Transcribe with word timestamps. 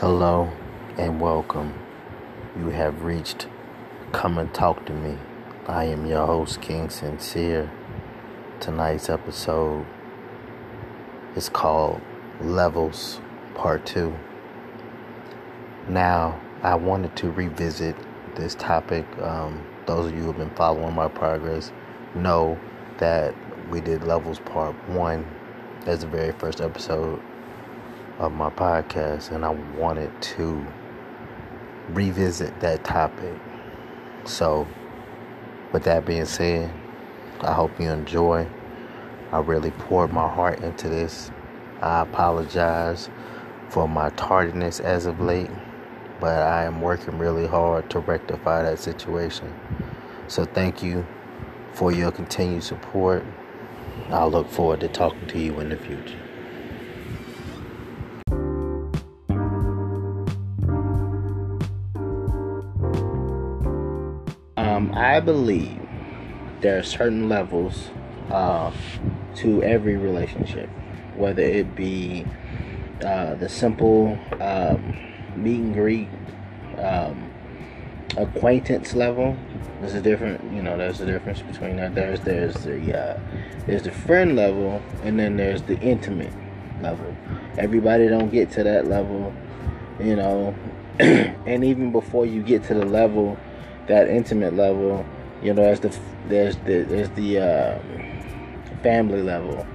Hello 0.00 0.50
and 0.96 1.20
welcome. 1.20 1.74
You 2.58 2.70
have 2.70 3.02
reached 3.04 3.48
Come 4.12 4.38
and 4.38 4.50
Talk 4.54 4.86
to 4.86 4.94
Me. 4.94 5.18
I 5.66 5.84
am 5.84 6.06
your 6.06 6.24
host, 6.24 6.62
King 6.62 6.88
Sincere. 6.88 7.70
Tonight's 8.60 9.10
episode 9.10 9.84
is 11.36 11.50
called 11.50 12.00
Levels 12.40 13.20
Part 13.54 13.84
2. 13.84 14.16
Now, 15.90 16.40
I 16.62 16.76
wanted 16.76 17.14
to 17.16 17.30
revisit 17.30 17.94
this 18.36 18.54
topic. 18.54 19.04
Um, 19.18 19.62
those 19.84 20.06
of 20.06 20.16
you 20.16 20.22
who 20.22 20.26
have 20.28 20.38
been 20.38 20.56
following 20.56 20.94
my 20.94 21.08
progress 21.08 21.72
know 22.14 22.58
that 22.96 23.34
we 23.68 23.82
did 23.82 24.02
Levels 24.04 24.38
Part 24.38 24.74
1 24.88 25.26
as 25.84 26.00
the 26.00 26.06
very 26.06 26.32
first 26.32 26.62
episode 26.62 27.20
of 28.20 28.32
my 28.32 28.50
podcast, 28.50 29.30
and 29.30 29.46
I 29.46 29.50
wanted 29.78 30.12
to 30.20 30.64
revisit 31.88 32.60
that 32.60 32.84
topic. 32.84 33.34
So, 34.24 34.68
with 35.72 35.84
that 35.84 36.04
being 36.04 36.26
said, 36.26 36.70
I 37.40 37.52
hope 37.52 37.80
you 37.80 37.88
enjoy. 37.88 38.46
I 39.32 39.38
really 39.38 39.70
poured 39.70 40.12
my 40.12 40.28
heart 40.28 40.60
into 40.60 40.90
this. 40.90 41.30
I 41.80 42.02
apologize 42.02 43.08
for 43.70 43.88
my 43.88 44.10
tardiness 44.10 44.80
as 44.80 45.06
of 45.06 45.20
late, 45.20 45.50
but 46.20 46.42
I 46.42 46.64
am 46.64 46.82
working 46.82 47.18
really 47.18 47.46
hard 47.46 47.88
to 47.90 48.00
rectify 48.00 48.62
that 48.64 48.78
situation. 48.78 49.54
So, 50.28 50.44
thank 50.44 50.82
you 50.82 51.06
for 51.72 51.90
your 51.90 52.10
continued 52.10 52.64
support. 52.64 53.24
I 54.10 54.26
look 54.26 54.50
forward 54.50 54.80
to 54.80 54.88
talking 54.88 55.26
to 55.28 55.38
you 55.38 55.58
in 55.60 55.70
the 55.70 55.76
future. 55.76 56.29
I 65.20 65.22
believe 65.22 65.78
there 66.62 66.78
are 66.78 66.82
certain 66.82 67.28
levels 67.28 67.90
uh, 68.30 68.72
to 69.34 69.62
every 69.62 69.98
relationship, 69.98 70.70
whether 71.14 71.42
it 71.42 71.76
be 71.76 72.24
uh, 73.04 73.34
the 73.34 73.46
simple 73.46 74.18
um, 74.40 74.96
meet 75.36 75.60
and 75.60 75.74
greet, 75.74 76.08
um, 76.78 77.30
acquaintance 78.16 78.94
level. 78.94 79.36
There's 79.82 79.92
a 79.92 80.00
different, 80.00 80.42
you 80.54 80.62
know, 80.62 80.78
there's 80.78 81.02
a 81.02 81.06
difference 81.06 81.42
between 81.42 81.76
that. 81.76 81.94
There's 81.94 82.20
there's 82.20 82.54
the 82.54 82.98
uh, 82.98 83.20
there's 83.66 83.82
the 83.82 83.92
friend 83.92 84.36
level, 84.36 84.80
and 85.02 85.20
then 85.20 85.36
there's 85.36 85.60
the 85.60 85.78
intimate 85.80 86.32
level. 86.80 87.14
Everybody 87.58 88.08
don't 88.08 88.30
get 88.30 88.52
to 88.52 88.62
that 88.62 88.86
level, 88.86 89.34
you 90.02 90.16
know, 90.16 90.54
and 90.98 91.62
even 91.62 91.92
before 91.92 92.24
you 92.24 92.42
get 92.42 92.64
to 92.68 92.74
the 92.74 92.86
level 92.86 93.36
that 93.90 94.08
intimate 94.08 94.54
level, 94.54 95.04
you 95.42 95.52
know, 95.52 95.62
there's 95.62 95.80
the 95.80 95.98
there's 96.28 96.56
the 96.58 96.82
there's 96.82 97.10
the 97.10 97.38
uh, 97.38 97.78
family 98.82 99.22
level, 99.22 99.66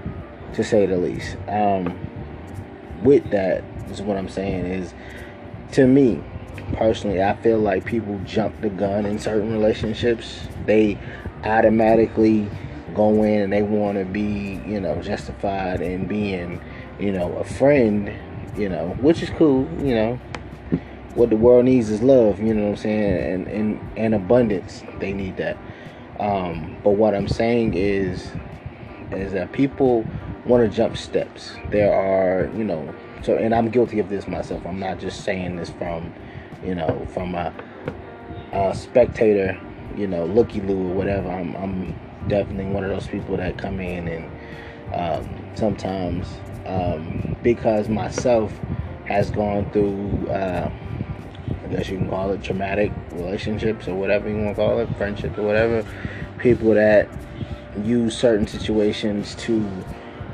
to 0.53 0.63
say 0.63 0.85
the 0.85 0.97
least. 0.97 1.38
Um, 1.47 1.99
with 3.03 3.30
that 3.31 3.63
is 3.89 4.02
what 4.02 4.17
I'm 4.17 4.30
saying 4.30 4.66
is, 4.66 4.93
to 5.73 5.86
me 5.86 6.23
personally, 6.73 7.21
I 7.21 7.36
feel 7.36 7.59
like 7.59 7.86
people 7.86 8.19
jump 8.25 8.59
the 8.61 8.69
gun 8.69 9.05
in 9.05 9.19
certain 9.19 9.52
relationships. 9.52 10.47
They 10.66 10.97
automatically 11.43 12.49
go 12.93 13.23
in 13.23 13.41
and 13.41 13.53
they 13.53 13.61
want 13.61 13.97
to 13.97 14.05
be, 14.05 14.61
you 14.66 14.80
know, 14.80 15.02
justified 15.02 15.81
in 15.81 16.08
being, 16.08 16.61
you 16.99 17.11
know, 17.11 17.33
a 17.38 17.43
friend, 17.43 18.11
you 18.58 18.69
know, 18.69 18.89
which 19.02 19.21
is 19.21 19.30
cool, 19.31 19.67
you 19.83 19.93
know, 19.93 20.19
what 21.16 21.30
the 21.30 21.38
world 21.38 21.66
needs 21.66 21.89
is 21.89 22.02
love, 22.02 22.39
you 22.39 22.53
know 22.53 22.63
what 22.63 22.69
I'm 22.71 22.77
saying, 22.77 23.33
and 23.33 23.47
and, 23.47 23.97
and 23.97 24.16
abundance. 24.16 24.83
They 24.99 25.13
need 25.13 25.38
that. 25.38 25.58
Um, 26.19 26.77
but 26.83 26.92
what 26.92 27.15
I'm 27.15 27.27
saying 27.27 27.73
is, 27.73 28.31
is 29.11 29.33
that 29.33 29.52
people 29.52 30.05
want 30.45 30.70
to 30.70 30.76
jump 30.76 30.98
steps. 30.98 31.55
There 31.71 31.93
are, 31.93 32.49
you 32.55 32.64
know, 32.64 32.93
so 33.23 33.36
and 33.36 33.55
I'm 33.55 33.70
guilty 33.70 33.99
of 33.99 34.09
this 34.09 34.27
myself. 34.27 34.65
I'm 34.65 34.80
not 34.80 34.99
just 34.99 35.23
saying 35.23 35.55
this 35.55 35.70
from, 35.70 36.14
you 36.64 36.76
know, 36.76 37.08
from 37.14 37.33
a, 37.36 37.53
a 38.52 38.76
spectator, 38.76 39.59
you 39.95 40.08
know, 40.08 40.26
looky 40.26 40.61
loo 40.61 40.92
or 40.92 40.93
whatever. 40.93 41.30
I'm 41.30 41.55
I'm 41.55 41.99
definitely 42.27 42.65
one 42.65 42.83
of 42.83 42.89
those 42.89 43.08
people 43.08 43.37
that 43.37 43.58
come 43.58 43.80
in 43.80 44.08
and 44.08 44.93
um, 44.93 45.55
sometimes 45.55 46.27
um, 46.65 47.37
because 47.42 47.87
myself 47.87 48.52
has 49.05 49.32
gone 49.32 49.70
through. 49.71 50.27
Uh, 50.30 50.70
I 51.65 51.67
guess 51.67 51.89
you 51.89 51.98
can 51.98 52.09
call 52.09 52.31
it 52.31 52.43
traumatic 52.43 52.92
relationships 53.14 53.87
or 53.87 53.95
whatever 53.95 54.30
you 54.30 54.36
want 54.37 54.49
to 54.49 54.55
call 54.55 54.80
it, 54.80 54.95
friendships 54.98 55.36
or 55.39 55.42
whatever. 55.42 55.83
People 56.37 56.76
that 56.76 57.09
use 57.83 58.15
certain 58.15 58.45
situations 58.45 59.33
to 59.36 59.67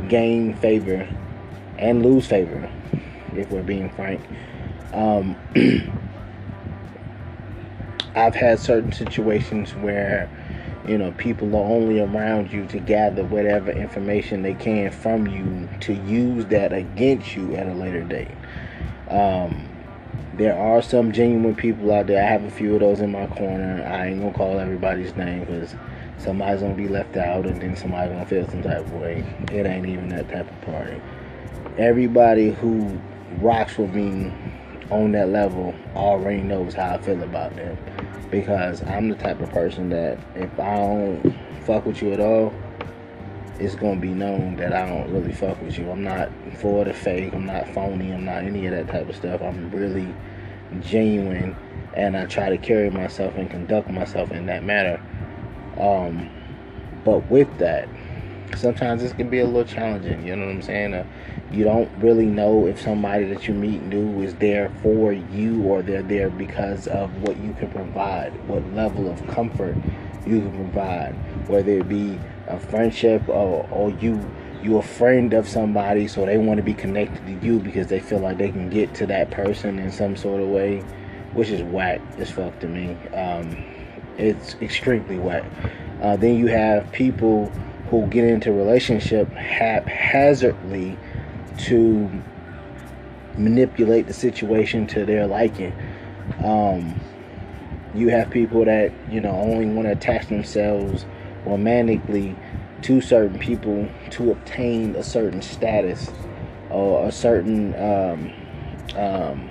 gain 0.09 0.53
favor 0.55 1.07
and 1.77 2.03
lose 2.03 2.27
favor, 2.27 2.69
if 3.33 3.49
we're 3.49 3.63
being 3.63 3.89
frank. 3.91 4.21
Um, 4.93 5.37
I've 8.13 8.35
had 8.35 8.59
certain 8.59 8.91
situations 8.91 9.73
where, 9.75 10.29
you 10.85 10.97
know, 10.97 11.13
people 11.13 11.55
are 11.55 11.63
only 11.63 12.01
around 12.01 12.51
you 12.51 12.65
to 12.67 12.79
gather 12.79 13.23
whatever 13.23 13.71
information 13.71 14.41
they 14.41 14.53
can 14.53 14.91
from 14.91 15.27
you 15.27 15.69
to 15.79 15.93
use 15.93 16.45
that 16.47 16.73
against 16.73 17.37
you 17.37 17.55
at 17.55 17.67
a 17.67 17.73
later 17.73 18.03
date. 18.03 18.27
Um, 19.07 19.70
there 20.41 20.57
are 20.57 20.81
some 20.81 21.11
genuine 21.11 21.55
people 21.55 21.91
out 21.91 22.07
there. 22.07 22.23
I 22.23 22.25
have 22.25 22.43
a 22.43 22.49
few 22.49 22.73
of 22.73 22.79
those 22.79 22.99
in 22.99 23.11
my 23.11 23.27
corner. 23.27 23.87
I 23.87 24.07
ain't 24.07 24.21
gonna 24.21 24.33
call 24.33 24.59
everybody's 24.59 25.15
name 25.15 25.41
because 25.41 25.75
somebody's 26.17 26.61
gonna 26.61 26.73
be 26.73 26.87
left 26.87 27.15
out 27.15 27.45
and 27.45 27.61
then 27.61 27.75
somebody's 27.75 28.13
gonna 28.13 28.25
feel 28.25 28.49
some 28.49 28.63
type 28.63 28.79
of 28.79 28.93
way. 28.93 29.23
It 29.51 29.67
ain't 29.67 29.85
even 29.85 30.09
that 30.09 30.29
type 30.29 30.49
of 30.49 30.61
party. 30.61 30.99
Everybody 31.77 32.53
who 32.53 32.99
rocks 33.37 33.77
with 33.77 33.93
me 33.93 34.33
on 34.89 35.11
that 35.11 35.29
level 35.29 35.75
already 35.95 36.41
knows 36.41 36.73
how 36.73 36.95
I 36.95 36.97
feel 36.97 37.21
about 37.21 37.55
them 37.55 37.77
because 38.31 38.81
I'm 38.81 39.09
the 39.09 39.15
type 39.15 39.41
of 39.41 39.51
person 39.51 39.89
that 39.89 40.17
if 40.33 40.59
I 40.59 40.75
don't 40.75 41.37
fuck 41.65 41.85
with 41.85 42.01
you 42.01 42.13
at 42.13 42.19
all, 42.19 42.51
it's 43.59 43.75
gonna 43.75 43.99
be 43.99 44.09
known 44.09 44.55
that 44.55 44.73
I 44.73 44.89
don't 44.89 45.13
really 45.13 45.33
fuck 45.33 45.61
with 45.61 45.77
you. 45.77 45.91
I'm 45.91 46.01
not 46.03 46.31
for 46.55 46.83
the 46.83 46.93
fake. 46.93 47.31
I'm 47.33 47.45
not 47.45 47.69
phony. 47.75 48.11
I'm 48.11 48.25
not 48.25 48.43
any 48.43 48.65
of 48.65 48.71
that 48.71 48.87
type 48.87 49.07
of 49.07 49.15
stuff. 49.15 49.39
I'm 49.43 49.69
really 49.69 50.11
genuine, 50.79 51.55
and 51.93 52.15
I 52.15 52.25
try 52.25 52.49
to 52.49 52.57
carry 52.57 52.89
myself 52.89 53.35
and 53.35 53.49
conduct 53.49 53.89
myself 53.89 54.31
in 54.31 54.45
that 54.45 54.63
manner. 54.63 55.01
Um, 55.77 56.29
but 57.03 57.29
with 57.29 57.57
that, 57.57 57.87
sometimes 58.57 59.01
this 59.01 59.13
can 59.13 59.29
be 59.29 59.39
a 59.39 59.45
little 59.45 59.65
challenging. 59.65 60.25
You 60.25 60.35
know 60.35 60.45
what 60.45 60.55
I'm 60.55 60.61
saying? 60.61 60.93
Uh, 60.93 61.05
you 61.51 61.63
don't 61.63 61.89
really 61.97 62.25
know 62.25 62.67
if 62.67 62.81
somebody 62.81 63.25
that 63.25 63.47
you 63.47 63.53
meet 63.53 63.81
new 63.83 64.21
is 64.21 64.35
there 64.35 64.71
for 64.81 65.11
you 65.13 65.63
or 65.63 65.81
they're 65.81 66.03
there 66.03 66.29
because 66.29 66.87
of 66.87 67.21
what 67.21 67.37
you 67.37 67.53
can 67.53 67.69
provide, 67.71 68.31
what 68.47 68.65
level 68.73 69.09
of 69.09 69.25
comfort 69.27 69.75
you 70.25 70.39
can 70.39 70.51
provide, 70.51 71.13
whether 71.47 71.71
it 71.71 71.89
be 71.89 72.19
a 72.47 72.59
friendship 72.59 73.27
or, 73.27 73.67
or 73.71 73.91
you 73.91 74.19
you 74.63 74.77
a 74.77 74.81
friend 74.81 75.33
of 75.33 75.47
somebody 75.47 76.07
so 76.07 76.25
they 76.25 76.37
want 76.37 76.57
to 76.57 76.63
be 76.63 76.73
connected 76.73 77.25
to 77.25 77.45
you 77.45 77.59
because 77.59 77.87
they 77.87 77.99
feel 77.99 78.19
like 78.19 78.37
they 78.37 78.51
can 78.51 78.69
get 78.69 78.93
to 78.93 79.05
that 79.05 79.31
person 79.31 79.79
in 79.79 79.91
some 79.91 80.15
sort 80.15 80.41
of 80.41 80.47
way 80.47 80.83
which 81.33 81.49
is 81.49 81.61
whack 81.63 82.01
as 82.17 82.29
fuck 82.29 82.57
to 82.59 82.67
me. 82.67 82.95
Um, 83.15 83.63
it's 84.17 84.55
extremely 84.55 85.17
whack. 85.17 85.45
Uh, 86.01 86.15
then 86.17 86.37
you 86.37 86.47
have 86.47 86.91
people 86.91 87.47
who 87.89 88.05
get 88.07 88.25
into 88.25 88.51
relationship 88.51 89.29
haphazardly 89.31 90.97
to 91.59 92.09
manipulate 93.37 94.07
the 94.07 94.13
situation 94.13 94.87
to 94.87 95.05
their 95.05 95.27
liking. 95.27 95.73
Um, 96.43 96.99
you 97.93 98.09
have 98.09 98.29
people 98.29 98.65
that 98.65 98.91
you 99.09 99.19
know 99.21 99.31
only 99.31 99.65
want 99.65 99.87
to 99.87 99.91
attach 99.91 100.27
themselves 100.27 101.05
romantically 101.45 102.35
to 102.83 103.01
certain 103.01 103.37
people 103.39 103.87
to 104.11 104.31
obtain 104.31 104.95
a 104.95 105.03
certain 105.03 105.41
status 105.41 106.09
or 106.69 107.07
a 107.07 107.11
certain 107.11 107.75
um, 107.75 108.33
um, 108.95 109.49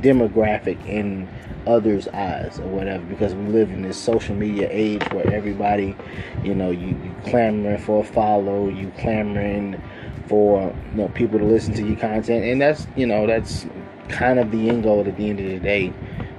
demographic 0.00 0.84
in 0.86 1.28
others' 1.66 2.06
eyes 2.08 2.60
or 2.60 2.68
whatever 2.68 3.04
because 3.06 3.34
we 3.34 3.44
live 3.46 3.70
in 3.70 3.82
this 3.82 4.00
social 4.00 4.34
media 4.34 4.68
age 4.70 5.02
where 5.10 5.28
everybody 5.32 5.96
you 6.44 6.54
know 6.54 6.70
you, 6.70 6.88
you 6.88 7.14
clamoring 7.24 7.78
for 7.78 8.02
a 8.02 8.04
follow 8.04 8.68
you 8.68 8.92
clamoring 8.98 9.80
for 10.28 10.72
you 10.92 10.96
know 10.98 11.08
people 11.08 11.38
to 11.40 11.44
listen 11.44 11.74
to 11.74 11.84
your 11.84 11.96
content 11.96 12.44
and 12.44 12.60
that's 12.60 12.86
you 12.94 13.04
know 13.04 13.26
that's 13.26 13.66
kind 14.08 14.38
of 14.38 14.50
the 14.50 14.68
end 14.68 14.82
goal 14.82 15.06
at 15.06 15.16
the 15.16 15.28
end 15.28 15.40
of 15.40 15.46
the 15.46 15.58
day. 15.58 15.92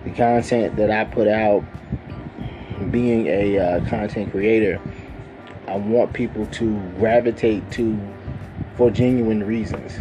The 0.04 0.12
content 0.12 0.75
that 0.78 0.89
i 0.89 1.04
put 1.04 1.28
out 1.28 1.63
being 2.92 3.28
a 3.28 3.57
uh, 3.57 3.89
content 3.89 4.31
creator 4.31 4.80
I 5.68 5.75
want 5.75 6.14
people 6.14 6.46
to 6.46 6.80
gravitate 6.98 7.69
to 7.74 8.00
for 8.75 8.90
genuine 8.90 9.44
reasons. 9.44 9.94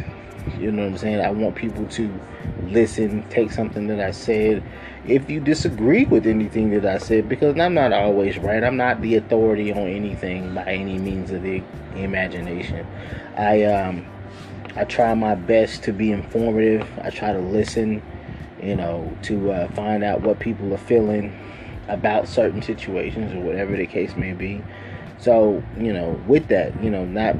You 0.58 0.70
know 0.70 0.82
what 0.82 0.92
I'm 0.92 0.98
saying? 0.98 1.20
I 1.20 1.30
want 1.30 1.56
people 1.56 1.86
to 1.86 2.20
listen, 2.64 3.28
take 3.30 3.50
something 3.50 3.88
that 3.88 4.00
I 4.00 4.12
said. 4.12 4.62
If 5.06 5.28
you 5.28 5.40
disagree 5.40 6.04
with 6.04 6.26
anything 6.26 6.70
that 6.70 6.84
I 6.84 6.98
said, 6.98 7.28
because 7.28 7.58
I'm 7.58 7.74
not 7.74 7.92
always 7.92 8.38
right, 8.38 8.62
I'm 8.62 8.76
not 8.76 9.02
the 9.02 9.16
authority 9.16 9.72
on 9.72 9.78
anything 9.78 10.54
by 10.54 10.64
any 10.64 10.98
means 10.98 11.30
of 11.30 11.42
the 11.42 11.62
imagination. 11.96 12.86
I 13.36 13.64
um, 13.64 14.06
I 14.76 14.84
try 14.84 15.14
my 15.14 15.34
best 15.34 15.82
to 15.84 15.92
be 15.92 16.12
informative. 16.12 16.86
I 17.02 17.10
try 17.10 17.32
to 17.32 17.38
listen, 17.38 18.02
you 18.62 18.76
know, 18.76 19.16
to 19.22 19.52
uh, 19.52 19.68
find 19.72 20.04
out 20.04 20.20
what 20.20 20.38
people 20.38 20.72
are 20.74 20.78
feeling 20.78 21.36
about 21.88 22.28
certain 22.28 22.62
situations 22.62 23.32
or 23.32 23.40
whatever 23.40 23.76
the 23.76 23.86
case 23.86 24.16
may 24.16 24.32
be. 24.32 24.62
So, 25.18 25.62
you 25.78 25.92
know, 25.92 26.20
with 26.26 26.48
that, 26.48 26.82
you 26.82 26.90
know, 26.90 27.04
not 27.04 27.36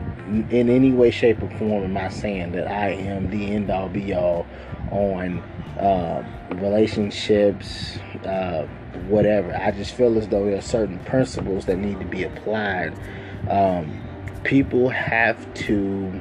in 0.50 0.69
any 0.69 0.93
way, 0.93 1.11
shape, 1.11 1.43
or 1.43 1.50
form 1.58 1.84
am 1.84 1.96
I 1.96 2.08
saying 2.08 2.52
that 2.52 2.69
I 2.70 2.90
am 2.90 3.31
the 3.31 3.52
end 3.52 3.70
all 3.70 3.88
be 3.88 4.14
all 4.14 4.46
on 4.90 5.40
uh, 5.78 6.25
relationships, 6.55 7.99
uh, 8.25 8.67
whatever. 9.08 9.55
I 9.55 9.70
just 9.73 9.94
feel 9.94 10.17
as 10.19 10.28
though 10.28 10.46
there 10.46 10.58
are 10.58 10.62
certain 10.62 10.99
principles 11.00 11.67
that 11.67 11.76
need 11.76 12.00
to 12.00 12.06
be 12.06 12.25
applied. 12.25 12.99
Um, 13.49 14.02
people 14.43 14.88
have 14.88 15.52
to 15.55 16.20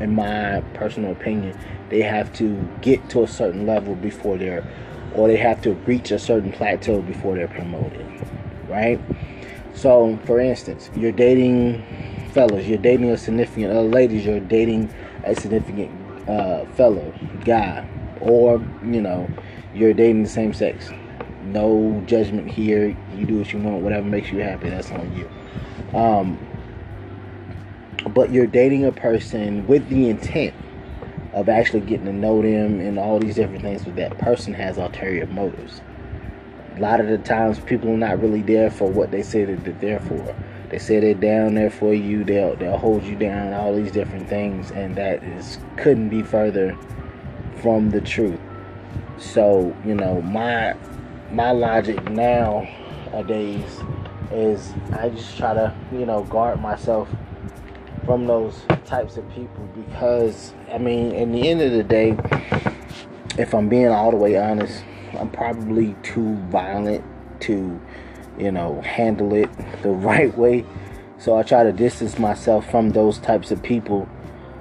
in 0.00 0.14
my 0.14 0.62
personal 0.74 1.12
opinion, 1.12 1.56
they 1.90 2.02
have 2.02 2.32
to 2.34 2.56
get 2.80 3.08
to 3.10 3.22
a 3.22 3.28
certain 3.28 3.66
level 3.66 3.94
before 3.94 4.38
they're, 4.38 4.66
or 5.14 5.28
they 5.28 5.36
have 5.36 5.60
to 5.62 5.74
reach 5.86 6.10
a 6.10 6.18
certain 6.18 6.50
plateau 6.50 7.02
before 7.02 7.36
they're 7.36 7.48
promoted, 7.48 8.06
right? 8.68 9.00
So, 9.74 10.18
for 10.24 10.40
instance, 10.40 10.90
you're 10.94 11.12
dating 11.12 11.84
fellas, 12.32 12.66
you're 12.66 12.78
dating 12.78 13.10
a 13.10 13.16
significant, 13.16 13.72
other, 13.72 13.82
ladies, 13.82 14.24
you're 14.24 14.40
dating 14.40 14.92
a 15.24 15.34
significant 15.34 15.90
uh, 16.28 16.64
fellow, 16.72 17.12
guy, 17.44 17.88
or, 18.20 18.58
you 18.84 19.00
know, 19.00 19.28
you're 19.74 19.94
dating 19.94 20.22
the 20.22 20.28
same 20.28 20.52
sex. 20.52 20.90
No 21.44 22.02
judgment 22.06 22.50
here. 22.50 22.96
You 23.16 23.26
do 23.26 23.38
what 23.38 23.52
you 23.52 23.58
want, 23.58 23.82
whatever 23.82 24.06
makes 24.06 24.30
you 24.30 24.38
happy, 24.40 24.68
that's 24.68 24.90
on 24.90 25.16
you. 25.16 25.98
Um, 25.98 26.38
but 28.10 28.30
you're 28.30 28.46
dating 28.46 28.84
a 28.84 28.92
person 28.92 29.66
with 29.66 29.88
the 29.88 30.08
intent 30.08 30.54
of 31.32 31.48
actually 31.48 31.80
getting 31.80 32.06
to 32.06 32.12
know 32.12 32.42
them 32.42 32.80
and 32.80 32.98
all 32.98 33.18
these 33.18 33.36
different 33.36 33.62
things, 33.62 33.84
but 33.84 33.96
that 33.96 34.18
person 34.18 34.52
has 34.54 34.78
ulterior 34.78 35.26
motives. 35.26 35.80
A 36.76 36.80
lot 36.80 37.00
of 37.00 37.08
the 37.08 37.18
times, 37.18 37.58
people 37.58 37.90
are 37.90 37.96
not 37.96 38.20
really 38.20 38.42
there 38.42 38.70
for 38.70 38.88
what 38.90 39.10
they 39.10 39.22
say 39.22 39.44
that 39.44 39.64
they're 39.64 39.74
there 39.74 40.00
for. 40.00 40.34
They 40.70 40.78
say 40.78 41.00
they're 41.00 41.14
down 41.14 41.54
there 41.54 41.70
for 41.70 41.92
you. 41.92 42.22
They'll 42.24 42.54
they'll 42.56 42.78
hold 42.78 43.02
you 43.02 43.16
down. 43.16 43.52
All 43.52 43.74
these 43.74 43.90
different 43.90 44.28
things, 44.28 44.70
and 44.70 44.94
that 44.96 45.22
is 45.22 45.58
couldn't 45.76 46.08
be 46.08 46.22
further 46.22 46.76
from 47.60 47.90
the 47.90 48.00
truth. 48.00 48.40
So 49.18 49.76
you 49.84 49.94
know 49.94 50.22
my 50.22 50.74
my 51.32 51.50
logic 51.50 52.02
now 52.10 52.68
nowadays 53.12 53.80
is 54.32 54.72
I 54.92 55.08
just 55.08 55.36
try 55.36 55.54
to 55.54 55.74
you 55.92 56.06
know 56.06 56.22
guard 56.24 56.60
myself 56.60 57.08
from 58.04 58.26
those 58.26 58.62
types 58.84 59.16
of 59.16 59.28
people 59.30 59.68
because 59.74 60.54
I 60.72 60.78
mean, 60.78 61.12
in 61.12 61.32
the 61.32 61.48
end 61.48 61.60
of 61.62 61.72
the 61.72 61.82
day, 61.82 62.16
if 63.38 63.54
I'm 63.54 63.68
being 63.68 63.88
all 63.88 64.10
the 64.10 64.16
way 64.16 64.38
honest, 64.38 64.84
I'm 65.18 65.30
probably 65.30 65.96
too 66.02 66.36
violent 66.50 67.04
to, 67.42 67.80
you 68.38 68.52
know, 68.52 68.80
handle 68.82 69.34
it 69.34 69.50
the 69.82 69.90
right 69.90 70.36
way. 70.36 70.64
So 71.18 71.36
I 71.36 71.42
try 71.42 71.64
to 71.64 71.72
distance 71.72 72.18
myself 72.18 72.70
from 72.70 72.90
those 72.90 73.18
types 73.18 73.50
of 73.50 73.62
people, 73.62 74.08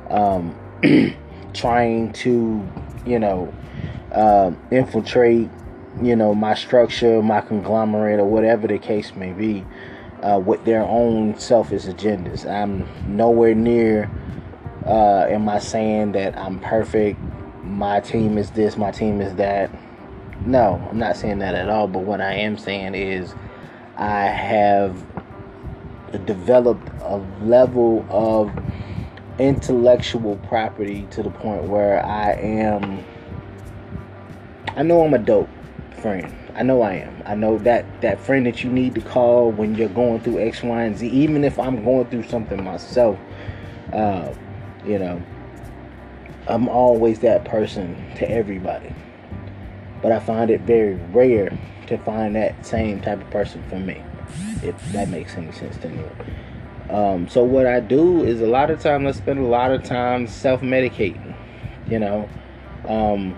um, 0.09 0.55
trying 1.53 2.11
to, 2.13 2.67
you 3.05 3.19
know, 3.19 3.53
uh, 4.11 4.51
infiltrate, 4.71 5.49
you 6.01 6.15
know, 6.15 6.35
my 6.35 6.53
structure, 6.53 7.21
my 7.21 7.41
conglomerate, 7.41 8.19
or 8.19 8.25
whatever 8.25 8.67
the 8.67 8.77
case 8.77 9.15
may 9.15 9.31
be 9.31 9.65
uh, 10.21 10.41
with 10.43 10.63
their 10.65 10.83
own 10.83 11.37
selfish 11.39 11.83
agendas. 11.83 12.49
I'm 12.49 12.87
nowhere 13.07 13.55
near. 13.55 14.09
Uh, 14.85 15.25
am 15.29 15.47
I 15.47 15.59
saying 15.59 16.13
that 16.13 16.37
I'm 16.37 16.59
perfect? 16.59 17.19
My 17.63 17.99
team 17.99 18.37
is 18.37 18.51
this. 18.51 18.77
My 18.77 18.91
team 18.91 19.21
is 19.21 19.35
that. 19.35 19.69
No, 20.45 20.81
I'm 20.89 20.97
not 20.97 21.17
saying 21.17 21.39
that 21.39 21.53
at 21.53 21.69
all. 21.69 21.87
But 21.87 22.03
what 22.03 22.21
I 22.21 22.33
am 22.33 22.57
saying 22.57 22.95
is, 22.95 23.33
I 23.97 24.25
have 24.25 25.05
developed 26.25 26.87
a 27.01 27.17
level 27.41 28.05
of 28.09 28.51
intellectual 29.37 30.37
property 30.47 31.07
to 31.11 31.23
the 31.23 31.29
point 31.29 31.63
where 31.63 32.05
I 32.05 32.31
am. 32.33 33.03
I 34.75 34.83
know 34.83 35.03
I'm 35.03 35.13
a 35.13 35.19
dope 35.19 35.49
friend. 36.01 36.33
I 36.55 36.63
know 36.63 36.81
I 36.81 36.93
am. 36.93 37.21
I 37.25 37.35
know 37.35 37.57
that 37.59 38.01
that 38.01 38.19
friend 38.19 38.45
that 38.45 38.63
you 38.63 38.71
need 38.71 38.95
to 38.95 39.01
call 39.01 39.51
when 39.51 39.75
you're 39.75 39.89
going 39.89 40.21
through 40.21 40.39
X, 40.39 40.63
Y, 40.63 40.83
and 40.83 40.97
Z. 40.97 41.07
Even 41.07 41.43
if 41.43 41.59
I'm 41.59 41.83
going 41.83 42.07
through 42.07 42.23
something 42.23 42.63
myself, 42.63 43.19
uh, 43.93 44.33
you 44.85 44.99
know, 44.99 45.21
I'm 46.47 46.67
always 46.69 47.19
that 47.19 47.45
person 47.45 47.95
to 48.15 48.29
everybody. 48.29 48.93
But 50.01 50.11
I 50.11 50.19
find 50.19 50.49
it 50.49 50.61
very 50.61 50.95
rare 51.11 51.57
to 51.87 51.97
find 51.99 52.35
that 52.35 52.65
same 52.65 53.01
type 53.01 53.21
of 53.21 53.29
person 53.29 53.63
for 53.69 53.79
me. 53.79 54.01
If 54.63 54.75
that 54.91 55.09
makes 55.09 55.35
any 55.35 55.51
sense 55.51 55.77
to 55.77 55.89
me. 55.89 56.03
Um, 56.89 57.27
so 57.27 57.43
what 57.43 57.65
I 57.65 57.79
do 57.79 58.23
is 58.23 58.41
a 58.41 58.47
lot 58.47 58.71
of 58.71 58.81
time 58.81 59.05
I 59.05 59.11
spend 59.11 59.39
a 59.39 59.43
lot 59.43 59.71
of 59.71 59.83
time 59.83 60.27
self-medicating. 60.27 61.35
You 61.87 61.99
know, 61.99 62.29
um, 62.87 63.37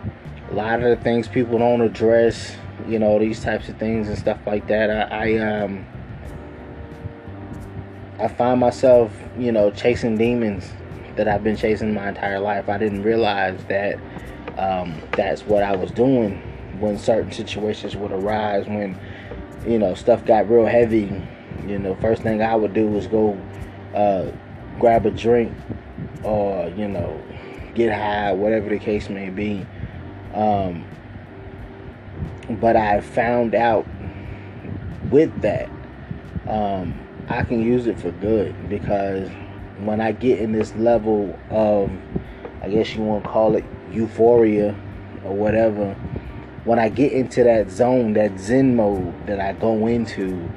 a 0.50 0.54
lot 0.54 0.82
of 0.82 0.98
the 0.98 1.04
things 1.04 1.28
people 1.28 1.58
don't 1.58 1.82
address 1.82 2.56
you 2.88 3.00
know 3.00 3.20
these 3.20 3.42
types 3.42 3.70
of 3.70 3.78
things 3.78 4.08
and 4.08 4.18
stuff 4.18 4.40
like 4.46 4.68
that 4.68 4.90
i, 4.90 5.30
I 5.30 5.38
um 5.38 5.86
i 8.20 8.28
find 8.28 8.60
myself 8.60 9.12
you 9.38 9.52
know 9.52 9.72
chasing 9.72 10.18
demons 10.18 10.70
that 11.16 11.28
i've 11.28 11.44
been 11.44 11.56
chasing 11.56 11.94
my 11.94 12.10
entire 12.10 12.40
life 12.40 12.70
i 12.70 12.78
didn't 12.78 13.04
realize 13.04 13.64
that 13.66 14.00
um, 14.58 15.02
that's 15.14 15.44
what 15.44 15.64
i 15.64 15.76
was 15.76 15.92
doing 15.92 16.42
when 16.80 16.98
certain 16.98 17.32
situations 17.32 17.96
would 17.96 18.12
arise 18.12 18.66
when 18.68 18.98
you 19.66 19.78
know 19.80 19.94
stuff 19.94 20.26
got 20.26 20.50
real 20.50 20.66
heavy. 20.66 21.22
You 21.68 21.78
know 21.78 21.96
first 21.96 22.24
thing 22.24 22.42
i 22.42 22.56
would 22.56 22.74
do 22.74 22.88
was 22.88 23.06
go 23.08 23.40
uh, 23.94 24.32
grab 24.80 25.06
a 25.06 25.12
drink 25.12 25.54
or 26.24 26.70
you 26.76 26.88
know 26.88 27.22
get 27.76 27.94
high 27.94 28.34
whatever 28.34 28.70
the 28.70 28.80
case 28.80 29.10
may 29.10 29.30
be. 29.30 29.66
Um, 30.34 30.86
but 32.50 32.76
I 32.76 33.02
found 33.02 33.56
out 33.56 33.86
with 35.10 35.42
that, 35.42 35.70
um, 36.48 36.98
I 37.28 37.44
can 37.44 37.62
use 37.62 37.88
it 37.88 38.00
for 38.00 38.12
good 38.12 38.70
because 38.70 39.30
when 39.80 40.02
I 40.02 40.12
get 40.12 40.40
in 40.40 40.52
this 40.52 40.76
level 40.76 41.38
of, 41.50 41.92
I 42.62 42.70
guess 42.70 42.94
you 42.94 43.02
want 43.02 43.24
to 43.24 43.30
call 43.30 43.56
it 43.56 43.64
euphoria 43.92 44.76
or 45.24 45.36
whatever, 45.36 45.96
when 46.64 46.80
I 46.80 46.90
get 46.90 47.12
into 47.12 47.44
that 47.44 47.72
zone, 47.72 48.14
that 48.14 48.40
Zen 48.40 48.76
mode 48.76 49.28
that 49.28 49.40
I 49.40 49.54
go 49.54 49.88
into, 49.88 50.50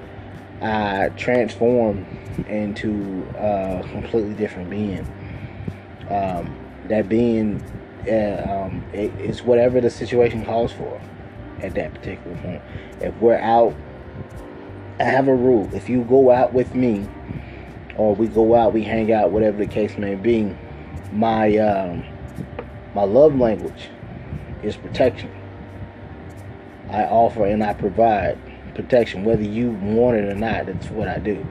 I 0.61 1.11
transform 1.17 2.07
into 2.49 3.27
a 3.37 3.83
completely 3.91 4.35
different 4.35 4.71
being. 4.71 5.07
Um, 6.11 6.55
that 6.89 7.09
being 7.09 7.63
uh, 8.07 8.67
um, 8.67 8.85
it, 8.93 9.41
whatever 9.45 9.81
the 9.81 9.89
situation 9.89 10.45
calls 10.45 10.73
for 10.73 11.01
at 11.61 11.75
that 11.75 11.95
particular 11.95 12.37
point. 12.39 12.63
If 13.01 13.15
we're 13.21 13.39
out, 13.39 13.75
I 15.01 15.05
have 15.05 15.29
a 15.29 15.35
rule. 15.35 15.69
If 15.73 15.89
you 15.89 16.05
go 16.05 16.31
out 16.31 16.53
with 16.53 16.75
me, 16.75 17.09
or 17.97 18.15
we 18.15 18.27
go 18.27 18.55
out, 18.55 18.75
we 18.75 18.83
hang 18.83 19.13
out, 19.13 19.31
whatever 19.31 19.59
the 19.59 19.67
case 19.67 19.97
may 19.97 20.15
be, 20.15 20.55
my 21.13 21.57
um, 21.57 22.05
my 22.95 23.05
love 23.05 23.37
language 23.37 23.89
is 24.63 24.77
protection. 24.77 25.31
I 26.95 27.07
offer 27.07 27.45
and 27.45 27.63
I 27.63 27.75
provide 27.75 28.39
protection, 28.75 29.25
whether 29.25 29.43
you 29.43 29.71
want 29.71 30.17
it 30.17 30.25
or 30.31 30.35
not. 30.35 30.67
That's 30.67 30.91
what 30.91 31.09
I 31.09 31.19
do. 31.19 31.45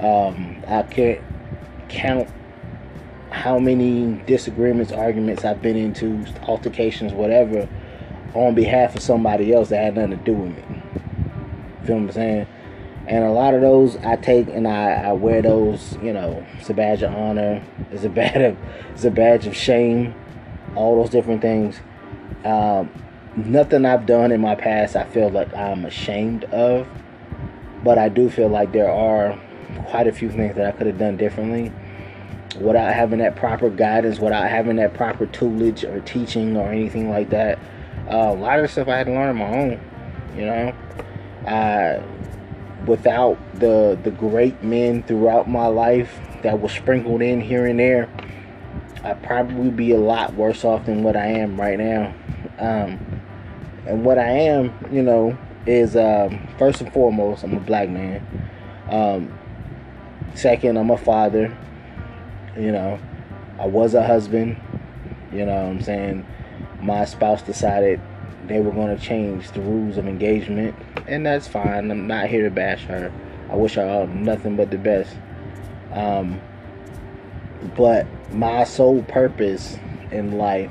Um, 0.00 0.62
I 0.66 0.82
can't 0.82 1.20
count 1.88 2.28
how 3.30 3.58
many 3.58 4.22
disagreements, 4.26 4.92
arguments 4.92 5.44
I've 5.44 5.60
been 5.60 5.76
into, 5.76 6.24
altercations, 6.42 7.12
whatever, 7.12 7.68
on 8.34 8.54
behalf 8.54 8.96
of 8.96 9.02
somebody 9.02 9.52
else 9.52 9.68
that 9.68 9.84
had 9.84 9.96
nothing 9.96 10.18
to 10.18 10.24
do 10.24 10.32
with 10.32 10.56
me. 10.56 10.82
Feel 11.84 11.96
what 11.96 12.02
I'm 12.02 12.12
saying? 12.12 12.46
And 13.06 13.24
a 13.24 13.30
lot 13.30 13.54
of 13.54 13.60
those 13.60 13.96
I 13.98 14.16
take 14.16 14.48
and 14.48 14.66
I, 14.66 14.92
I 14.92 15.12
wear 15.12 15.42
those, 15.42 15.98
you 16.02 16.12
know, 16.12 16.44
it's 16.58 16.68
a 16.70 16.74
badge 16.74 17.02
of 17.02 17.14
honor, 17.14 17.62
it's 17.90 18.04
a 18.04 18.08
badge 18.08 18.36
of 18.36 18.58
it's 18.92 19.04
a 19.04 19.10
badge 19.10 19.46
of 19.46 19.56
shame, 19.56 20.14
all 20.74 21.02
those 21.02 21.10
different 21.10 21.42
things. 21.42 21.80
Um, 22.44 22.90
nothing 23.46 23.84
I've 23.84 24.06
done 24.06 24.32
in 24.32 24.40
my 24.40 24.54
past 24.54 24.96
I 24.96 25.04
feel 25.04 25.30
like 25.30 25.54
I'm 25.54 25.84
ashamed 25.84 26.44
of. 26.44 26.86
But 27.84 27.98
I 27.98 28.08
do 28.08 28.28
feel 28.28 28.48
like 28.48 28.72
there 28.72 28.90
are 28.90 29.38
quite 29.86 30.06
a 30.06 30.12
few 30.12 30.30
things 30.30 30.56
that 30.56 30.66
I 30.66 30.76
could 30.76 30.86
have 30.86 30.98
done 30.98 31.16
differently. 31.16 31.72
without 32.60 32.92
having 32.92 33.18
that 33.20 33.36
proper 33.36 33.70
guidance, 33.70 34.18
without 34.18 34.48
having 34.48 34.76
that 34.76 34.94
proper 34.94 35.26
tutelage 35.26 35.84
or 35.84 36.00
teaching 36.00 36.56
or 36.56 36.70
anything 36.70 37.10
like 37.10 37.30
that. 37.30 37.58
Uh, 38.10 38.30
a 38.30 38.34
lot 38.34 38.58
of 38.58 38.70
stuff 38.70 38.88
I 38.88 38.96
had 38.96 39.06
to 39.06 39.12
learn 39.12 39.28
on 39.28 39.36
my 39.36 39.48
own, 39.48 39.80
you 40.36 40.46
know. 40.46 40.74
Uh, 41.46 42.02
without 42.86 43.38
the 43.54 43.98
the 44.02 44.10
great 44.10 44.62
men 44.62 45.02
throughout 45.02 45.48
my 45.48 45.66
life 45.66 46.18
that 46.42 46.60
were 46.60 46.68
sprinkled 46.68 47.22
in 47.22 47.40
here 47.40 47.66
and 47.66 47.78
there, 47.78 48.08
I'd 49.04 49.22
probably 49.22 49.70
be 49.70 49.92
a 49.92 49.98
lot 49.98 50.34
worse 50.34 50.64
off 50.64 50.86
than 50.86 51.02
what 51.02 51.16
I 51.16 51.26
am 51.26 51.60
right 51.60 51.78
now. 51.78 52.14
Um, 52.58 53.17
and 53.88 54.04
what 54.04 54.18
I 54.18 54.28
am, 54.28 54.72
you 54.92 55.02
know, 55.02 55.36
is 55.66 55.96
um, 55.96 56.46
first 56.58 56.82
and 56.82 56.92
foremost, 56.92 57.42
I'm 57.42 57.54
a 57.54 57.60
black 57.60 57.88
man. 57.88 58.22
Um, 58.90 59.38
second, 60.34 60.76
I'm 60.76 60.90
a 60.90 60.98
father. 60.98 61.56
You 62.54 62.70
know, 62.70 62.98
I 63.58 63.66
was 63.66 63.94
a 63.94 64.06
husband. 64.06 64.60
You 65.32 65.46
know 65.46 65.56
I'm 65.56 65.80
saying? 65.80 66.26
My 66.82 67.06
spouse 67.06 67.40
decided 67.40 67.98
they 68.46 68.60
were 68.60 68.72
going 68.72 68.94
to 68.94 69.02
change 69.02 69.50
the 69.52 69.62
rules 69.62 69.96
of 69.96 70.06
engagement, 70.06 70.74
and 71.06 71.24
that's 71.24 71.48
fine. 71.48 71.90
I'm 71.90 72.06
not 72.06 72.28
here 72.28 72.44
to 72.44 72.50
bash 72.50 72.82
her. 72.84 73.10
I 73.50 73.56
wish 73.56 73.74
her 73.74 74.06
nothing 74.06 74.56
but 74.56 74.70
the 74.70 74.76
best. 74.76 75.16
Um, 75.92 76.40
but 77.74 78.06
my 78.32 78.64
sole 78.64 79.02
purpose 79.04 79.78
in 80.10 80.36
life 80.36 80.70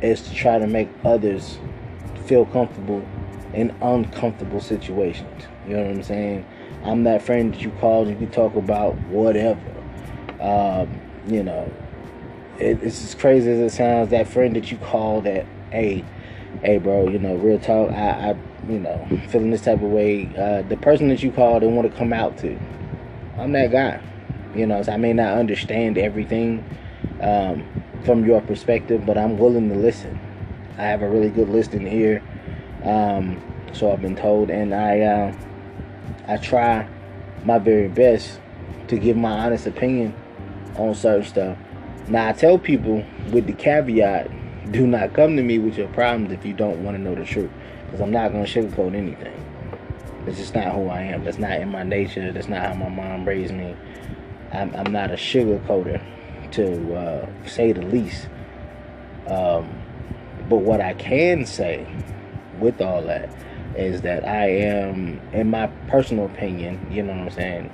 is 0.00 0.22
to 0.22 0.34
try 0.34 0.58
to 0.60 0.68
make 0.68 0.88
others 1.04 1.58
feel 2.30 2.46
comfortable 2.46 3.04
in 3.54 3.74
uncomfortable 3.82 4.60
situations. 4.60 5.42
You 5.66 5.76
know 5.76 5.82
what 5.82 5.96
I'm 5.96 6.02
saying? 6.04 6.46
I'm 6.84 7.02
that 7.02 7.22
friend 7.22 7.52
that 7.52 7.60
you 7.60 7.70
call 7.80 8.02
and 8.02 8.10
you 8.10 8.16
can 8.16 8.30
talk 8.30 8.54
about 8.54 8.94
whatever. 9.08 9.60
Um, 10.40 11.00
you 11.26 11.42
know, 11.42 11.68
it, 12.60 12.80
it's 12.84 13.02
as 13.02 13.16
crazy 13.16 13.50
as 13.50 13.58
it 13.58 13.70
sounds. 13.70 14.10
That 14.10 14.28
friend 14.28 14.54
that 14.54 14.70
you 14.70 14.78
call 14.78 15.22
that, 15.22 15.44
hey, 15.72 16.04
hey, 16.62 16.78
bro, 16.78 17.08
you 17.08 17.18
know, 17.18 17.34
real 17.34 17.58
talk. 17.58 17.90
I, 17.90 18.30
I 18.30 18.36
you 18.68 18.78
know, 18.78 19.08
feeling 19.28 19.50
this 19.50 19.62
type 19.62 19.82
of 19.82 19.90
way. 19.90 20.30
Uh, 20.38 20.62
the 20.62 20.76
person 20.76 21.08
that 21.08 21.24
you 21.24 21.32
call, 21.32 21.58
they 21.58 21.66
want 21.66 21.90
to 21.90 21.98
come 21.98 22.12
out 22.12 22.38
to. 22.38 22.56
I'm 23.38 23.50
that 23.52 23.72
guy. 23.72 24.00
You 24.54 24.66
know, 24.66 24.80
so 24.84 24.92
I 24.92 24.98
may 24.98 25.12
not 25.12 25.36
understand 25.36 25.98
everything 25.98 26.64
um, 27.20 27.66
from 28.04 28.24
your 28.24 28.40
perspective, 28.40 29.04
but 29.04 29.18
I'm 29.18 29.36
willing 29.36 29.68
to 29.70 29.74
listen. 29.74 30.29
I 30.80 30.84
have 30.84 31.02
a 31.02 31.08
really 31.10 31.28
good 31.28 31.50
listening 31.50 31.86
ear, 31.92 32.22
um, 32.84 33.38
so 33.74 33.92
I've 33.92 34.00
been 34.00 34.16
told, 34.16 34.48
and 34.48 34.74
I 34.74 35.00
uh, 35.00 35.34
I 36.26 36.38
try 36.38 36.88
my 37.44 37.58
very 37.58 37.88
best 37.88 38.40
to 38.88 38.98
give 38.98 39.14
my 39.14 39.30
honest 39.30 39.66
opinion 39.66 40.14
on 40.76 40.94
certain 40.94 41.26
stuff. 41.26 41.58
Now 42.08 42.28
I 42.28 42.32
tell 42.32 42.56
people 42.58 43.04
with 43.30 43.46
the 43.46 43.52
caveat, 43.52 44.30
do 44.72 44.86
not 44.86 45.12
come 45.12 45.36
to 45.36 45.42
me 45.42 45.58
with 45.58 45.76
your 45.76 45.88
problems 45.88 46.32
if 46.32 46.46
you 46.46 46.54
don't 46.54 46.82
want 46.82 46.96
to 46.96 47.02
know 47.02 47.14
the 47.14 47.26
truth, 47.26 47.50
because 47.84 48.00
I'm 48.00 48.10
not 48.10 48.32
gonna 48.32 48.44
sugarcoat 48.44 48.94
anything. 48.94 49.34
It's 50.26 50.38
just 50.38 50.54
not 50.54 50.74
who 50.74 50.88
I 50.88 51.02
am. 51.02 51.24
That's 51.24 51.38
not 51.38 51.60
in 51.60 51.68
my 51.68 51.82
nature. 51.82 52.32
That's 52.32 52.48
not 52.48 52.64
how 52.64 52.72
my 52.72 52.88
mom 52.88 53.28
raised 53.28 53.52
me. 53.52 53.76
I'm, 54.50 54.74
I'm 54.74 54.90
not 54.90 55.10
a 55.10 55.16
sugarcoater, 55.16 56.02
to 56.52 56.94
uh, 56.94 57.28
say 57.46 57.72
the 57.72 57.82
least. 57.82 58.30
Um, 59.26 59.79
but 60.50 60.58
what 60.58 60.80
I 60.80 60.94
can 60.94 61.46
say 61.46 61.86
with 62.58 62.82
all 62.82 63.02
that 63.02 63.30
is 63.76 64.02
that 64.02 64.26
I 64.26 64.48
am, 64.48 65.20
in 65.32 65.48
my 65.48 65.68
personal 65.86 66.26
opinion, 66.26 66.84
you 66.90 67.04
know 67.04 67.12
what 67.12 67.22
I'm 67.22 67.30
saying, 67.30 67.70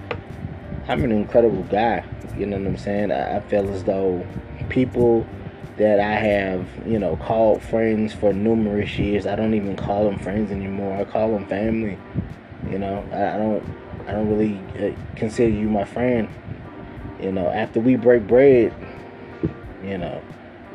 I'm 0.86 1.02
an 1.02 1.10
incredible 1.10 1.62
guy. 1.64 2.04
You 2.36 2.44
know 2.44 2.58
what 2.58 2.66
I'm 2.66 2.76
saying? 2.76 3.10
I, 3.10 3.40
feel 3.40 3.68
as 3.72 3.84
though 3.84 4.24
people 4.68 5.26
that 5.78 5.98
I 6.00 6.12
have, 6.12 6.68
you 6.86 6.98
know, 6.98 7.16
called 7.16 7.62
friends 7.62 8.12
for 8.12 8.34
numerous 8.34 8.98
years, 8.98 9.26
I 9.26 9.36
don't 9.36 9.54
even 9.54 9.74
call 9.74 10.04
them 10.04 10.18
friends 10.18 10.52
anymore. 10.52 10.98
I 10.98 11.04
call 11.04 11.32
them 11.32 11.46
family. 11.46 11.98
You 12.70 12.78
know, 12.78 13.02
I, 13.10 13.34
I 13.34 13.38
don't, 13.38 13.64
I 14.06 14.12
don't 14.12 14.28
really 14.28 14.60
uh, 14.78 14.94
consider 15.16 15.50
you 15.50 15.70
my 15.70 15.84
friend. 15.84 16.28
You 17.22 17.32
know, 17.32 17.48
after 17.48 17.80
we 17.80 17.96
break 17.96 18.26
bread, 18.26 18.74
you 19.82 19.96
know, 19.96 20.22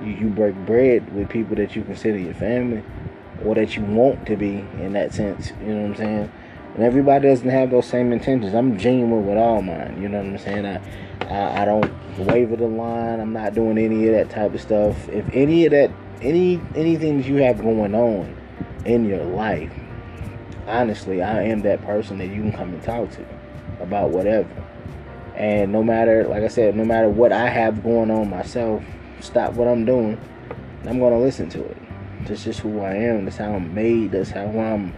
you, 0.02 0.14
you 0.14 0.28
break 0.30 0.56
bread 0.66 1.14
with 1.14 1.30
people 1.30 1.56
that 1.56 1.76
you 1.76 1.84
consider 1.84 2.18
your 2.18 2.34
family 2.34 2.84
or 3.46 3.56
that 3.56 3.76
you 3.76 3.84
want 3.84 4.26
to 4.28 4.36
be 4.36 4.60
in 4.80 4.94
that 4.94 5.14
sense. 5.14 5.52
You 5.62 5.74
know 5.74 5.82
what 5.82 5.90
I'm 5.90 5.96
saying? 5.96 6.32
And 6.76 6.84
everybody 6.84 7.28
doesn't 7.28 7.50
have 7.50 7.72
those 7.72 7.86
same 7.86 8.14
intentions. 8.14 8.54
I'm 8.54 8.78
genuine 8.78 9.26
with 9.26 9.38
all 9.38 9.62
mine. 9.62 10.02
You 10.02 10.08
know 10.08 10.20
what 10.20 10.28
I'm 10.28 10.38
saying? 10.38 10.66
I, 10.66 10.82
I, 11.28 11.64
I 11.64 11.66
don't 11.66 11.92
waver 12.18 12.56
the 12.56 12.68
line. 12.68 13.20
I'm 13.20 13.34
not 13.34 13.54
doing 13.54 13.78
any 13.78 14.08
of 14.08 14.14
that 14.14 14.30
type 14.30 14.54
of 14.54 14.62
stuff. 14.62 15.10
If 15.10 15.28
any 15.34 15.66
of 15.66 15.72
that, 15.72 15.92
any 16.22 16.62
anything 16.76 17.18
that 17.18 17.28
you 17.28 17.38
have 17.38 17.60
going 17.60 17.94
on 17.96 18.36
in 18.86 19.06
your 19.06 19.24
life, 19.24 19.72
honestly, 20.68 21.22
I 21.22 21.44
am 21.44 21.62
that 21.62 21.84
person 21.84 22.18
that 22.20 22.28
you 22.28 22.42
can 22.42 22.52
come 22.54 22.70
and 22.70 22.84
talk 22.84 23.12
to 23.12 23.26
about 23.82 24.12
whatever. 24.12 24.50
And 25.36 25.72
no 25.72 25.84
matter, 25.84 26.26
like 26.28 26.44
I 26.44 26.48
said, 26.48 26.76
no 26.76 26.86
matter 26.86 27.10
what 27.10 27.32
I 27.32 27.50
have 27.50 27.84
going 27.84 28.12
on 28.12 28.30
myself, 28.30 28.84
stop 29.22 29.54
what 29.54 29.68
I'm 29.68 29.86
doing. 29.86 30.20
I'm 30.86 31.00
gonna 31.00 31.20
listen 31.20 31.50
to 31.50 31.64
it. 31.64 31.78
That's 32.28 32.44
just 32.44 32.60
who 32.60 32.82
I 32.82 32.94
am. 32.94 33.26
That's 33.26 33.38
how 33.38 33.54
I'm 33.54 33.74
made. 33.74 34.12
That's 34.12 34.32
how 34.32 34.46
I'm 34.46 34.94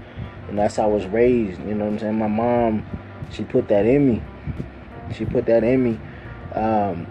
and 0.49 0.57
that's 0.57 0.75
how 0.75 0.83
I 0.83 0.87
was 0.87 1.05
raised. 1.07 1.59
You 1.61 1.73
know 1.73 1.85
what 1.85 1.93
I'm 1.93 1.99
saying? 1.99 2.17
My 2.17 2.27
mom, 2.27 2.85
she 3.31 3.43
put 3.43 3.67
that 3.69 3.85
in 3.85 4.07
me. 4.07 4.23
She 5.13 5.25
put 5.25 5.45
that 5.45 5.63
in 5.63 5.83
me. 5.83 5.99
Um, 6.53 7.07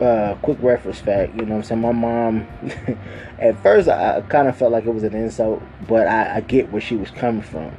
uh, 0.00 0.34
quick 0.42 0.58
reference 0.60 0.98
fact, 0.98 1.34
you 1.34 1.42
know 1.42 1.56
what 1.56 1.58
I'm 1.58 1.62
saying? 1.64 1.80
My 1.80 1.92
mom, 1.92 2.48
at 3.38 3.62
first, 3.62 3.88
I, 3.88 4.18
I 4.18 4.20
kind 4.22 4.48
of 4.48 4.56
felt 4.56 4.72
like 4.72 4.84
it 4.84 4.92
was 4.92 5.04
an 5.04 5.14
insult, 5.14 5.62
but 5.86 6.06
I, 6.06 6.36
I 6.36 6.40
get 6.40 6.72
where 6.72 6.80
she 6.80 6.96
was 6.96 7.10
coming 7.10 7.42
from. 7.42 7.72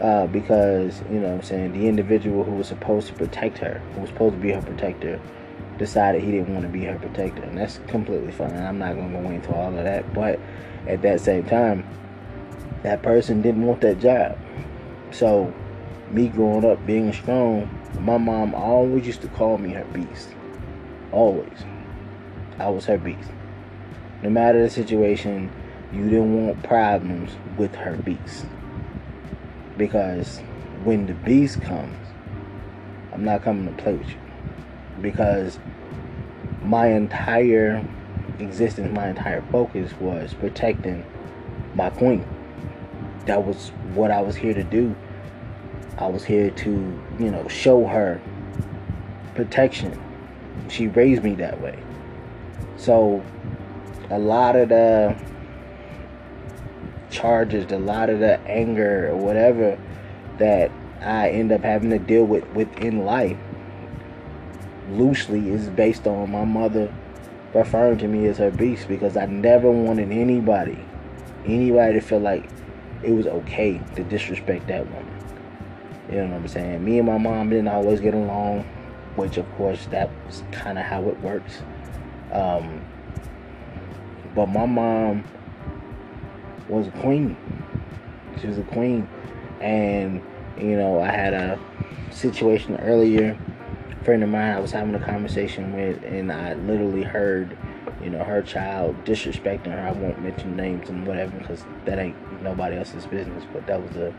Uh, 0.00 0.26
because, 0.26 1.02
you 1.10 1.20
know 1.20 1.28
what 1.28 1.34
I'm 1.34 1.42
saying, 1.42 1.72
the 1.72 1.86
individual 1.86 2.44
who 2.44 2.52
was 2.52 2.68
supposed 2.68 3.06
to 3.08 3.14
protect 3.14 3.58
her, 3.58 3.80
who 3.94 4.00
was 4.00 4.10
supposed 4.10 4.34
to 4.34 4.40
be 4.40 4.50
her 4.52 4.62
protector, 4.62 5.20
decided 5.78 6.22
he 6.22 6.30
didn't 6.30 6.52
want 6.52 6.62
to 6.62 6.68
be 6.68 6.84
her 6.84 6.98
protector. 6.98 7.42
And 7.42 7.58
that's 7.58 7.80
completely 7.88 8.32
fine. 8.32 8.56
I'm 8.56 8.78
not 8.78 8.94
going 8.94 9.12
to 9.12 9.20
go 9.20 9.30
into 9.30 9.54
all 9.54 9.68
of 9.68 9.84
that. 9.84 10.12
But 10.14 10.40
at 10.86 11.02
that 11.02 11.20
same 11.20 11.44
time, 11.44 11.86
that 12.82 13.02
person 13.02 13.42
didn't 13.42 13.66
want 13.66 13.80
that 13.80 13.98
job. 14.00 14.38
So, 15.10 15.52
me 16.10 16.28
growing 16.28 16.64
up 16.64 16.84
being 16.86 17.12
strong, 17.12 17.68
my 18.00 18.18
mom 18.18 18.54
always 18.54 19.06
used 19.06 19.22
to 19.22 19.28
call 19.28 19.58
me 19.58 19.70
her 19.70 19.84
beast. 19.84 20.28
Always. 21.12 21.64
I 22.58 22.68
was 22.68 22.84
her 22.86 22.98
beast. 22.98 23.30
No 24.22 24.30
matter 24.30 24.62
the 24.62 24.70
situation, 24.70 25.50
you 25.92 26.04
didn't 26.04 26.46
want 26.46 26.62
problems 26.62 27.32
with 27.56 27.74
her 27.74 27.96
beast. 27.96 28.46
Because 29.76 30.38
when 30.84 31.06
the 31.06 31.14
beast 31.14 31.60
comes, 31.62 31.96
I'm 33.12 33.24
not 33.24 33.42
coming 33.42 33.74
to 33.74 33.82
play 33.82 33.94
with 33.94 34.08
you. 34.08 34.23
Because 35.00 35.58
my 36.62 36.88
entire 36.88 37.86
existence, 38.38 38.92
my 38.94 39.08
entire 39.08 39.42
focus 39.52 39.92
was 40.00 40.34
protecting 40.34 41.04
my 41.74 41.90
queen 41.90 42.24
that 43.26 43.44
was 43.44 43.70
what 43.94 44.10
I 44.10 44.20
was 44.20 44.36
here 44.36 44.54
to 44.54 44.64
do. 44.64 44.94
I 45.98 46.06
was 46.08 46.24
here 46.24 46.50
to, 46.50 46.70
you 47.18 47.30
know, 47.30 47.46
show 47.48 47.86
her 47.86 48.20
protection. 49.34 50.00
She 50.68 50.88
raised 50.88 51.22
me 51.22 51.34
that 51.36 51.60
way. 51.60 51.78
So 52.76 53.24
a 54.10 54.18
lot 54.18 54.56
of 54.56 54.68
the 54.68 55.16
charges, 57.10 57.70
a 57.70 57.78
lot 57.78 58.10
of 58.10 58.18
the 58.18 58.40
anger 58.40 59.10
or 59.10 59.16
whatever 59.16 59.78
that 60.38 60.70
I 61.00 61.30
end 61.30 61.52
up 61.52 61.62
having 61.62 61.90
to 61.90 61.98
deal 61.98 62.24
with 62.24 62.46
within 62.50 63.04
life 63.04 63.38
loosely 64.98 65.50
is 65.50 65.68
based 65.68 66.06
on 66.06 66.30
my 66.30 66.44
mother 66.44 66.92
referring 67.54 67.98
to 67.98 68.08
me 68.08 68.26
as 68.26 68.38
her 68.38 68.50
beast 68.50 68.88
because 68.88 69.16
I 69.16 69.26
never 69.26 69.70
wanted 69.70 70.10
anybody, 70.10 70.78
anybody 71.44 71.94
to 71.94 72.00
feel 72.00 72.20
like 72.20 72.48
it 73.02 73.12
was 73.12 73.26
okay 73.26 73.80
to 73.96 74.04
disrespect 74.04 74.66
that 74.68 74.86
woman. 74.90 75.14
You 76.10 76.16
know 76.18 76.26
what 76.28 76.34
I'm 76.34 76.48
saying? 76.48 76.84
Me 76.84 76.98
and 76.98 77.06
my 77.06 77.18
mom 77.18 77.50
didn't 77.50 77.68
always 77.68 78.00
get 78.00 78.14
along, 78.14 78.62
which 79.16 79.36
of 79.36 79.50
course 79.56 79.86
that's 79.90 80.42
kind 80.52 80.78
of 80.78 80.84
how 80.84 81.08
it 81.08 81.18
works. 81.20 81.62
Um, 82.32 82.84
but 84.34 84.46
my 84.46 84.66
mom 84.66 85.24
was 86.68 86.88
a 86.88 86.90
queen. 86.92 87.36
She 88.40 88.48
was 88.48 88.58
a 88.58 88.62
queen, 88.62 89.08
and 89.60 90.20
you 90.58 90.76
know 90.76 91.00
I 91.00 91.10
had 91.10 91.32
a 91.34 91.58
situation 92.10 92.76
earlier. 92.76 93.38
Friend 94.04 94.22
of 94.22 94.28
mine 94.28 94.52
I 94.52 94.60
was 94.60 94.72
having 94.72 94.94
a 94.94 95.04
conversation 95.04 95.74
with, 95.74 96.02
and 96.04 96.30
I 96.30 96.54
literally 96.54 97.02
heard 97.02 97.56
you 98.04 98.10
know, 98.10 98.22
her 98.22 98.42
child 98.42 99.02
disrespecting 99.04 99.72
her. 99.72 99.80
I 99.80 99.92
won't 99.92 100.22
mention 100.22 100.56
names 100.56 100.90
and 100.90 101.06
whatever 101.06 101.36
because 101.38 101.64
that 101.86 101.98
ain't 101.98 102.42
nobody 102.42 102.76
else's 102.76 103.06
business. 103.06 103.44
But 103.52 103.66
that 103.66 103.82
was 103.82 103.96
a, 103.96 104.14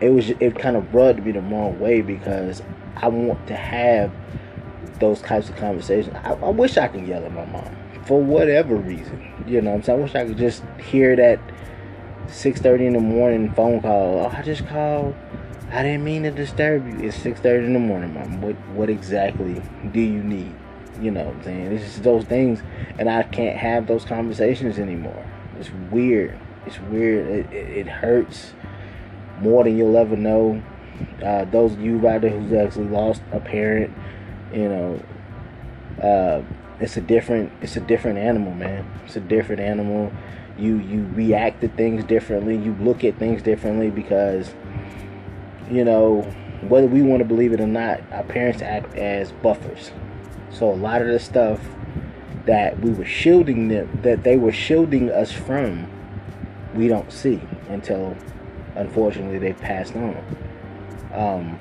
it 0.00 0.10
was, 0.10 0.30
it 0.30 0.58
kind 0.58 0.76
of 0.76 0.94
rubbed 0.94 1.24
me 1.24 1.32
the 1.32 1.40
wrong 1.40 1.80
way 1.80 2.02
because 2.02 2.62
I 2.96 3.08
want 3.08 3.46
to 3.48 3.56
have 3.56 4.12
those 5.00 5.22
types 5.22 5.48
of 5.48 5.56
conversations. 5.56 6.14
I, 6.22 6.34
I 6.34 6.50
wish 6.50 6.76
I 6.76 6.88
could 6.88 7.06
yell 7.06 7.24
at 7.24 7.32
my 7.32 7.46
mom 7.46 7.74
for 8.06 8.22
whatever 8.22 8.76
reason. 8.76 9.32
You 9.46 9.62
know, 9.62 9.72
I'm 9.72 9.82
saying 9.82 9.98
I 9.98 10.02
wish 10.02 10.14
I 10.14 10.26
could 10.26 10.38
just 10.38 10.62
hear 10.78 11.16
that 11.16 11.40
6:30 12.26 12.88
in 12.88 12.92
the 12.92 13.00
morning 13.00 13.52
phone 13.54 13.80
call. 13.80 14.20
Oh, 14.20 14.32
I 14.36 14.42
just 14.42 14.66
called. 14.66 15.14
I 15.70 15.82
didn't 15.82 16.04
mean 16.04 16.22
to 16.22 16.30
disturb 16.30 16.86
you. 16.86 17.06
It's 17.06 17.16
6:30 17.18 17.66
in 17.66 17.72
the 17.74 17.78
morning, 17.78 18.14
mom. 18.14 18.40
What 18.40 18.56
what 18.74 18.88
exactly 18.88 19.60
do 19.92 20.00
you 20.00 20.22
need? 20.22 20.54
You 21.00 21.10
know 21.10 21.24
what 21.24 21.34
I'm 21.36 21.42
saying? 21.42 21.72
It's 21.72 21.84
just 21.84 22.02
those 22.02 22.24
things, 22.24 22.62
and 22.98 23.08
I 23.08 23.22
can't 23.22 23.56
have 23.56 23.86
those 23.86 24.04
conversations 24.04 24.78
anymore. 24.78 25.24
It's 25.60 25.70
weird. 25.90 26.38
It's 26.66 26.80
weird. 26.80 27.26
It, 27.26 27.52
it, 27.52 27.76
it 27.76 27.86
hurts 27.86 28.52
more 29.40 29.64
than 29.64 29.76
you'll 29.76 29.96
ever 29.96 30.16
know. 30.16 30.62
Uh, 31.22 31.44
those 31.44 31.72
of 31.72 31.80
you 31.80 31.96
out 32.08 32.22
there 32.22 32.30
who's 32.30 32.52
actually 32.52 32.88
lost 32.88 33.22
a 33.30 33.38
parent, 33.38 33.92
you 34.52 34.68
know, 34.68 35.00
uh, 36.02 36.42
it's 36.80 36.96
a 36.96 37.00
different 37.00 37.52
it's 37.60 37.76
a 37.76 37.80
different 37.80 38.18
animal, 38.18 38.54
man. 38.54 38.90
It's 39.04 39.16
a 39.16 39.20
different 39.20 39.60
animal. 39.60 40.12
You 40.56 40.78
you 40.78 41.06
react 41.14 41.60
to 41.60 41.68
things 41.68 42.04
differently. 42.04 42.56
You 42.56 42.74
look 42.80 43.04
at 43.04 43.18
things 43.18 43.42
differently 43.42 43.90
because 43.90 44.52
you 45.70 45.84
know 45.84 46.22
whether 46.62 46.86
we 46.86 47.02
want 47.02 47.20
to 47.20 47.24
believe 47.24 47.52
it 47.52 47.60
or 47.60 47.66
not, 47.66 48.00
our 48.12 48.24
parents 48.24 48.62
act 48.62 48.94
as 48.96 49.32
buffers. 49.32 49.92
So 50.50 50.70
a 50.70 50.74
lot 50.74 51.02
of 51.02 51.08
the 51.08 51.18
stuff 51.18 51.60
that 52.46 52.80
we 52.80 52.90
were 52.90 53.04
shielding 53.04 53.68
them 53.68 54.00
that 54.02 54.24
they 54.24 54.36
were 54.36 54.52
shielding 54.52 55.10
us 55.10 55.30
from, 55.30 55.86
we 56.74 56.88
don't 56.88 57.12
see 57.12 57.40
until 57.68 58.16
unfortunately 58.74 59.38
they 59.38 59.52
passed 59.52 59.94
on. 59.94 60.24
Um, 61.12 61.58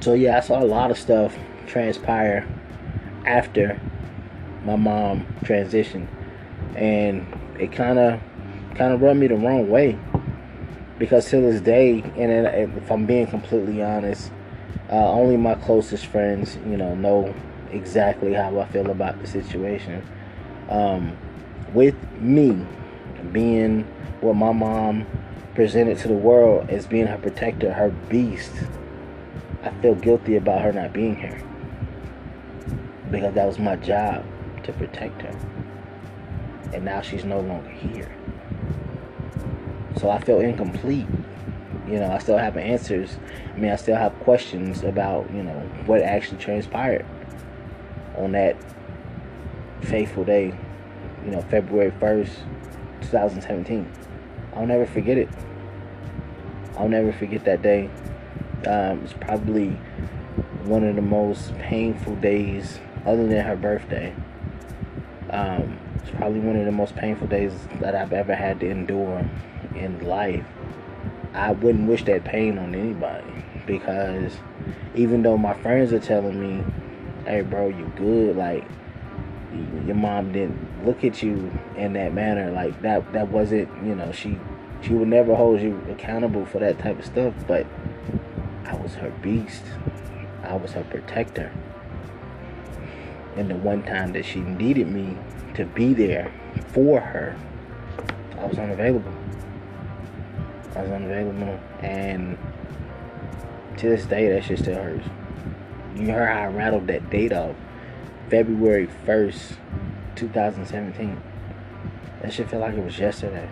so 0.00 0.14
yeah, 0.14 0.36
I 0.36 0.40
saw 0.40 0.62
a 0.62 0.64
lot 0.64 0.90
of 0.90 0.98
stuff 0.98 1.34
transpire 1.66 2.46
after 3.24 3.80
my 4.64 4.76
mom 4.76 5.26
transitioned, 5.42 6.06
and 6.76 7.26
it 7.58 7.72
kind 7.72 7.98
of 7.98 8.20
kind 8.74 8.92
of 8.92 9.00
rubbed 9.00 9.18
me 9.18 9.26
the 9.26 9.36
wrong 9.36 9.70
way 9.70 9.98
because 10.98 11.28
to 11.30 11.40
this 11.40 11.60
day, 11.60 12.02
and 12.16 12.46
if 12.74 12.90
I'm 12.90 13.06
being 13.06 13.26
completely 13.26 13.82
honest, 13.82 14.30
uh, 14.90 15.10
only 15.10 15.36
my 15.36 15.54
closest 15.54 16.06
friends, 16.06 16.56
you 16.66 16.76
know, 16.76 16.94
know 16.94 17.34
exactly 17.70 18.32
how 18.32 18.58
I 18.58 18.66
feel 18.66 18.90
about 18.90 19.20
the 19.20 19.26
situation. 19.26 20.06
Um, 20.68 21.16
with 21.74 21.96
me 22.20 22.64
being 23.32 23.82
what 24.20 24.34
my 24.34 24.52
mom 24.52 25.06
presented 25.54 25.98
to 25.98 26.08
the 26.08 26.14
world 26.14 26.70
as 26.70 26.86
being 26.86 27.06
her 27.06 27.18
protector, 27.18 27.72
her 27.72 27.90
beast, 28.08 28.52
I 29.62 29.70
feel 29.82 29.94
guilty 29.94 30.36
about 30.36 30.62
her 30.62 30.72
not 30.72 30.92
being 30.92 31.16
here 31.16 31.42
because 33.10 33.34
that 33.34 33.46
was 33.46 33.58
my 33.58 33.76
job 33.76 34.24
to 34.64 34.72
protect 34.72 35.22
her. 35.22 35.38
And 36.72 36.84
now 36.84 37.00
she's 37.00 37.24
no 37.24 37.40
longer 37.40 37.70
here. 37.70 38.10
So 39.98 40.10
I 40.10 40.20
feel 40.20 40.40
incomplete. 40.40 41.06
You 41.86 42.00
know, 42.00 42.10
I 42.10 42.18
still 42.18 42.36
have 42.36 42.56
answers. 42.56 43.16
I 43.54 43.58
mean, 43.58 43.70
I 43.70 43.76
still 43.76 43.96
have 43.96 44.12
questions 44.20 44.82
about, 44.82 45.32
you 45.32 45.42
know, 45.42 45.58
what 45.86 46.02
actually 46.02 46.38
transpired 46.38 47.06
on 48.16 48.32
that 48.32 48.56
faithful 49.82 50.24
day, 50.24 50.54
you 51.24 51.30
know, 51.30 51.40
February 51.42 51.92
1st, 51.92 52.30
2017. 53.02 53.90
I'll 54.54 54.66
never 54.66 54.86
forget 54.86 55.16
it. 55.16 55.28
I'll 56.76 56.88
never 56.88 57.12
forget 57.12 57.44
that 57.44 57.62
day. 57.62 57.88
Um, 58.66 59.02
it's 59.04 59.12
probably 59.12 59.70
one 60.64 60.82
of 60.84 60.96
the 60.96 61.02
most 61.02 61.56
painful 61.58 62.16
days, 62.16 62.80
other 63.06 63.26
than 63.26 63.44
her 63.44 63.56
birthday. 63.56 64.14
Um, 65.30 65.78
it's 65.96 66.10
probably 66.10 66.40
one 66.40 66.56
of 66.56 66.64
the 66.64 66.72
most 66.72 66.96
painful 66.96 67.28
days 67.28 67.52
that 67.80 67.94
I've 67.94 68.12
ever 68.12 68.34
had 68.34 68.60
to 68.60 68.68
endure 68.68 69.28
in 69.76 70.06
life. 70.06 70.44
I 71.34 71.52
wouldn't 71.52 71.88
wish 71.88 72.04
that 72.04 72.24
pain 72.24 72.58
on 72.58 72.74
anybody 72.74 73.44
because 73.66 74.32
even 74.94 75.22
though 75.22 75.36
my 75.36 75.54
friends 75.54 75.92
are 75.92 76.00
telling 76.00 76.40
me, 76.40 76.64
"Hey, 77.26 77.42
bro, 77.42 77.68
you 77.68 77.92
good?" 77.96 78.36
Like 78.36 78.64
your 79.86 79.96
mom 79.96 80.32
didn't 80.32 80.84
look 80.84 81.04
at 81.04 81.22
you 81.22 81.50
in 81.76 81.92
that 81.94 82.12
manner. 82.14 82.50
Like 82.50 82.80
that. 82.82 83.12
That 83.12 83.28
wasn't. 83.28 83.68
You 83.84 83.94
know, 83.94 84.12
she 84.12 84.38
she 84.80 84.94
would 84.94 85.08
never 85.08 85.34
hold 85.34 85.60
you 85.60 85.80
accountable 85.90 86.46
for 86.46 86.58
that 86.58 86.78
type 86.78 86.98
of 86.98 87.04
stuff. 87.04 87.34
But 87.46 87.66
I 88.64 88.74
was 88.74 88.94
her 88.94 89.10
beast. 89.22 89.64
I 90.42 90.54
was 90.54 90.72
her 90.72 90.84
protector. 90.84 91.52
And 93.36 93.50
the 93.50 93.56
one 93.56 93.82
time 93.82 94.12
that 94.12 94.24
she 94.24 94.40
needed 94.40 94.88
me 94.88 95.16
to 95.54 95.64
be 95.66 95.92
there 95.92 96.32
for 96.68 97.00
her, 97.00 97.36
I 98.38 98.46
was 98.46 98.58
unavailable. 98.58 99.12
Was 100.76 100.90
unavailable, 100.90 101.58
and 101.80 102.36
to 103.78 103.88
this 103.88 104.04
day, 104.04 104.28
that 104.28 104.44
shit 104.44 104.58
still 104.58 104.74
hurts. 104.74 105.06
You 105.96 106.12
heard 106.12 106.28
how 106.28 106.42
I 106.42 106.46
rattled 106.48 106.86
that 106.88 107.08
date 107.08 107.32
off, 107.32 107.56
February 108.28 108.86
first, 109.06 109.54
two 110.16 110.28
thousand 110.28 110.66
seventeen. 110.66 111.18
That 112.20 112.30
shit 112.30 112.50
felt 112.50 112.60
like 112.60 112.74
it 112.74 112.84
was 112.84 112.98
yesterday. 112.98 113.48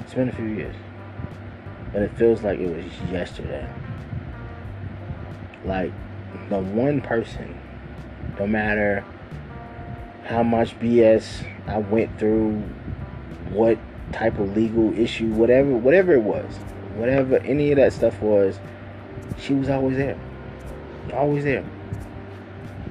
It's 0.00 0.12
been 0.12 0.28
a 0.28 0.32
few 0.32 0.44
years, 0.44 0.76
but 1.90 2.02
it 2.02 2.14
feels 2.18 2.42
like 2.42 2.58
it 2.58 2.68
was 2.68 3.10
yesterday. 3.10 3.66
Like 5.64 5.92
the 6.50 6.58
one 6.58 7.00
person, 7.00 7.58
no 8.38 8.46
matter 8.46 9.02
how 10.24 10.42
much 10.42 10.78
BS 10.78 11.46
I 11.66 11.78
went 11.78 12.18
through, 12.18 12.60
what 13.48 13.78
type 14.12 14.38
of 14.38 14.56
legal 14.56 14.96
issue, 14.98 15.28
whatever, 15.28 15.70
whatever 15.70 16.14
it 16.14 16.22
was, 16.22 16.54
whatever 16.96 17.38
any 17.38 17.70
of 17.72 17.76
that 17.76 17.92
stuff 17.92 18.20
was, 18.20 18.58
she 19.38 19.54
was 19.54 19.68
always 19.68 19.96
there, 19.96 20.18
always 21.12 21.44
there. 21.44 21.64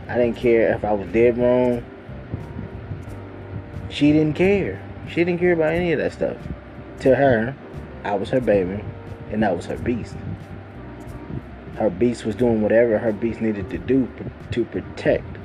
I 0.08 0.18
didn't 0.18 0.36
care 0.36 0.74
if 0.74 0.84
I 0.84 0.92
was 0.92 1.08
dead 1.12 1.38
wrong. 1.38 1.84
She 3.90 4.12
didn't 4.12 4.34
care. 4.34 4.82
She 5.08 5.24
didn't 5.24 5.40
care 5.40 5.54
about 5.54 5.74
any 5.74 5.94
of 5.94 6.00
that 6.00 6.14
stuff. 6.14 6.38
To 7.02 7.16
her, 7.16 7.56
I 8.04 8.16
was 8.16 8.30
her 8.30 8.42
baby, 8.42 8.84
and 9.32 9.46
I 9.46 9.52
was 9.52 9.66
her 9.68 9.78
beast. 9.78 10.16
Her 11.76 11.90
beast 11.90 12.26
was 12.26 12.36
doing 12.36 12.62
whatever 12.62 12.98
her 12.98 13.12
beast 13.12 13.42
needed 13.42 13.70
to 13.70 13.78
do 13.78 14.10
to 14.52 14.66
protect 14.66 15.38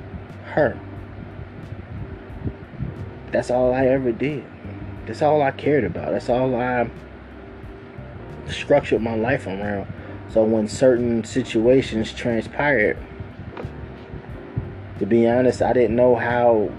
her. 0.45 0.79
That's 3.31 3.51
all 3.51 3.73
I 3.73 3.85
ever 3.87 4.11
did. 4.11 4.43
That's 5.09 5.23
all 5.23 5.41
I 5.41 5.49
cared 5.49 5.85
about. 5.85 6.11
That's 6.11 6.29
all 6.29 6.55
I 6.55 6.87
structured 8.47 9.01
my 9.01 9.15
life 9.15 9.47
around. 9.47 9.91
So 10.31 10.43
when 10.43 10.67
certain 10.67 11.23
situations 11.23 12.13
transpired, 12.13 12.95
to 14.99 15.07
be 15.07 15.27
honest, 15.27 15.63
I 15.63 15.73
didn't 15.73 15.95
know 15.95 16.15
how 16.15 16.71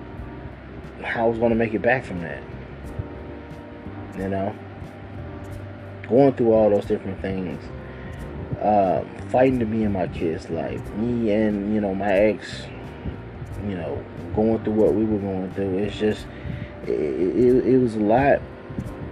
how 1.03 1.25
I 1.25 1.29
was 1.29 1.39
going 1.41 1.51
to 1.51 1.57
make 1.57 1.75
it 1.75 1.83
back 1.83 2.05
from 2.05 2.21
that. 2.21 2.41
You 4.17 4.29
know, 4.29 4.55
going 6.09 6.33
through 6.35 6.53
all 6.53 6.71
those 6.71 6.85
different 6.85 7.21
things, 7.21 7.61
uh, 8.63 9.03
fighting 9.31 9.59
to 9.59 9.67
be 9.67 9.83
in 9.83 9.91
my 9.91 10.07
kids' 10.07 10.49
life, 10.51 10.89
me 10.95 11.33
and 11.33 11.75
you 11.75 11.81
know 11.81 11.97
my 11.97 12.13
ex, 12.13 12.63
you 13.67 13.75
know, 13.75 14.05
going 14.37 14.63
through 14.63 14.75
what 14.75 14.95
we 14.95 15.05
were 15.05 15.19
going 15.19 15.51
through. 15.55 15.79
It's 15.79 15.99
just 15.99 16.27
it, 16.87 16.91
it, 16.91 17.67
it 17.67 17.79
was 17.79 17.95
a 17.97 18.01
lot. 18.01 18.41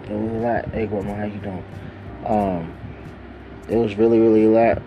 It 0.04 0.10
was 0.10 0.32
a 0.32 0.38
lot. 0.38 0.68
Hey, 0.70 0.86
grandma, 0.86 1.14
how 1.14 1.24
you 1.24 1.38
doing? 1.38 1.64
Um, 2.24 2.74
it 3.68 3.76
was 3.76 3.96
really, 3.96 4.18
really 4.18 4.44
a 4.44 4.50
lot. 4.50 4.82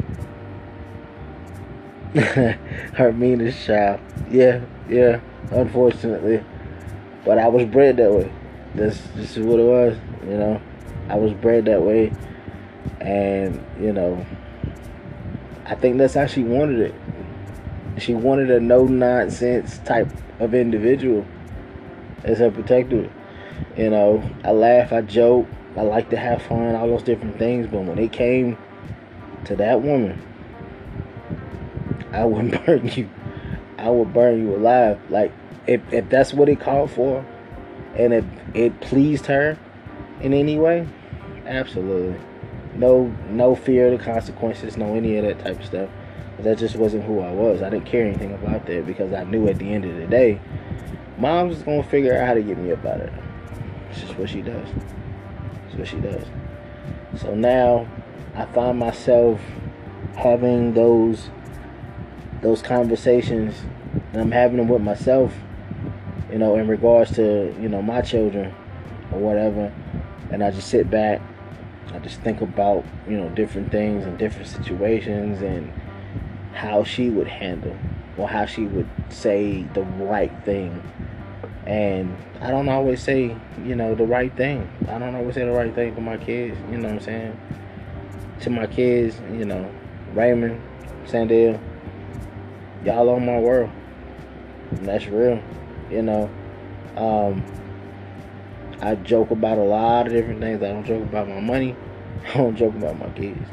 Her 2.95 3.13
meanest 3.13 3.65
child. 3.65 3.99
Yeah, 4.29 4.61
yeah. 4.89 5.19
Unfortunately, 5.51 6.43
but 7.25 7.37
I 7.37 7.47
was 7.47 7.65
bred 7.65 7.97
that 7.97 8.11
way. 8.11 8.31
This, 8.73 9.01
this 9.15 9.37
is 9.37 9.45
what 9.45 9.59
it 9.59 9.63
was. 9.63 9.97
You 10.23 10.37
know, 10.37 10.61
I 11.09 11.15
was 11.15 11.33
bred 11.33 11.65
that 11.65 11.81
way, 11.81 12.11
and 12.99 13.63
you 13.79 13.93
know, 13.93 14.25
I 15.65 15.75
think 15.75 15.97
that's 15.97 16.13
how 16.13 16.25
she 16.25 16.43
wanted 16.43 16.79
it. 16.79 16.95
She 17.97 18.13
wanted 18.13 18.49
a 18.49 18.59
no 18.59 18.85
nonsense 18.85 19.77
type 19.79 20.09
of 20.39 20.53
individual 20.53 21.25
as 22.23 22.39
her 22.39 22.51
protector. 22.51 23.09
You 23.77 23.89
know, 23.89 24.29
I 24.43 24.51
laugh, 24.51 24.91
I 24.91 25.01
joke, 25.01 25.47
I 25.77 25.81
like 25.81 26.09
to 26.09 26.17
have 26.17 26.41
fun, 26.41 26.75
all 26.75 26.87
those 26.87 27.03
different 27.03 27.37
things. 27.37 27.67
But 27.67 27.83
when 27.83 27.97
it 27.99 28.11
came 28.11 28.57
to 29.45 29.55
that 29.55 29.81
woman, 29.81 30.21
I 32.11 32.25
would 32.25 32.65
burn 32.65 32.87
you. 32.87 33.09
I 33.77 33.89
would 33.89 34.13
burn 34.13 34.39
you 34.41 34.55
alive. 34.55 34.99
Like 35.09 35.31
if 35.67 35.81
if 35.91 36.09
that's 36.09 36.33
what 36.33 36.49
it 36.49 36.59
called 36.59 36.91
for, 36.91 37.25
and 37.95 38.13
if 38.13 38.25
it 38.53 38.79
pleased 38.81 39.25
her 39.27 39.57
in 40.21 40.33
any 40.33 40.57
way, 40.57 40.87
absolutely. 41.45 42.19
No 42.75 43.13
no 43.29 43.55
fear 43.55 43.91
of 43.91 43.99
the 43.99 44.03
consequences, 44.03 44.77
no 44.77 44.95
any 44.95 45.17
of 45.17 45.25
that 45.25 45.39
type 45.39 45.59
of 45.59 45.65
stuff. 45.65 45.89
That 46.39 46.57
just 46.57 46.75
wasn't 46.75 47.03
who 47.03 47.19
I 47.19 47.31
was. 47.31 47.61
I 47.61 47.69
didn't 47.69 47.85
care 47.85 48.05
anything 48.05 48.33
about 48.33 48.65
that 48.65 48.85
because 48.85 49.13
I 49.13 49.23
knew 49.25 49.47
at 49.47 49.59
the 49.59 49.71
end 49.71 49.85
of 49.85 49.95
the 49.95 50.07
day, 50.07 50.39
mom's 51.17 51.61
gonna 51.63 51.83
figure 51.83 52.17
out 52.17 52.27
how 52.27 52.33
to 52.33 52.41
get 52.41 52.57
me 52.57 52.71
up 52.71 52.85
out 52.85 53.01
of 53.01 53.07
it. 53.07 53.13
It's 53.89 54.01
just 54.01 54.17
what 54.17 54.29
she 54.29 54.41
does. 54.41 54.67
It's 55.67 55.75
what 55.75 55.87
she 55.87 55.97
does. 55.97 56.25
So 57.17 57.35
now 57.35 57.87
I 58.35 58.45
find 58.45 58.79
myself 58.79 59.39
having 60.15 60.73
those 60.73 61.29
those 62.41 62.61
conversations 62.61 63.55
and 64.13 64.21
I'm 64.21 64.31
having 64.31 64.57
them 64.57 64.67
with 64.67 64.81
myself, 64.81 65.33
you 66.31 66.37
know, 66.37 66.55
in 66.55 66.67
regards 66.67 67.11
to, 67.15 67.53
you 67.61 67.69
know, 67.69 67.81
my 67.81 68.01
children 68.01 68.53
or 69.11 69.19
whatever. 69.19 69.71
And 70.31 70.43
I 70.43 70.51
just 70.51 70.69
sit 70.69 70.89
back, 70.89 71.21
I 71.93 71.99
just 71.99 72.21
think 72.21 72.41
about, 72.41 72.85
you 73.07 73.17
know, 73.17 73.29
different 73.29 73.71
things 73.71 74.05
and 74.05 74.17
different 74.17 74.47
situations 74.47 75.41
and 75.41 75.71
how 76.53 76.83
she 76.83 77.09
would 77.09 77.27
handle 77.27 77.75
or 78.17 78.27
how 78.27 78.45
she 78.45 78.65
would 78.65 78.87
say 79.09 79.63
the 79.73 79.83
right 79.83 80.31
thing. 80.45 80.81
And 81.65 82.15
I 82.41 82.49
don't 82.49 82.69
always 82.69 83.01
say, 83.01 83.35
you 83.63 83.75
know, 83.75 83.93
the 83.93 84.05
right 84.05 84.35
thing. 84.35 84.69
I 84.87 84.97
don't 84.97 85.15
always 85.15 85.35
say 85.35 85.45
the 85.45 85.51
right 85.51 85.73
thing 85.73 85.93
to 85.95 86.01
my 86.01 86.17
kids, 86.17 86.57
you 86.71 86.77
know 86.77 86.89
what 86.89 86.97
I'm 86.97 86.99
saying? 87.01 87.39
To 88.41 88.49
my 88.49 88.65
kids, 88.65 89.19
you 89.31 89.45
know, 89.45 89.71
Raymond, 90.13 90.59
Sandell, 91.05 91.59
y'all 92.83 93.09
on 93.09 93.25
my 93.25 93.39
world. 93.39 93.69
And 94.71 94.87
that's 94.87 95.07
real, 95.07 95.41
you 95.91 96.01
know. 96.01 96.29
Um, 96.97 97.43
I 98.81 98.95
joke 98.95 99.29
about 99.29 99.59
a 99.59 99.63
lot 99.63 100.07
of 100.07 100.13
different 100.13 100.39
things. 100.39 100.63
I 100.63 100.69
don't 100.69 100.85
joke 100.85 101.03
about 101.03 101.29
my 101.29 101.39
money. 101.39 101.75
I 102.33 102.37
don't 102.37 102.55
joke 102.55 102.73
about 102.73 102.97
my 102.97 103.09
kids. 103.09 103.47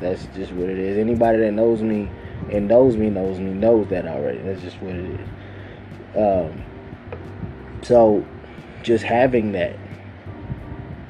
That's 0.00 0.26
just 0.36 0.52
what 0.52 0.68
it 0.68 0.78
is. 0.78 0.98
Anybody 0.98 1.38
that 1.38 1.52
knows 1.52 1.82
me 1.82 2.08
and 2.52 2.68
knows 2.68 2.96
me 2.96 3.10
knows 3.10 3.40
me 3.40 3.52
knows 3.52 3.88
that 3.88 4.06
already. 4.06 4.38
That's 4.38 4.62
just 4.62 4.80
what 4.80 4.94
it 4.94 5.20
is. 5.20 5.28
Um, 6.16 6.64
so 7.84 8.24
just 8.82 9.04
having 9.04 9.52
that 9.52 9.76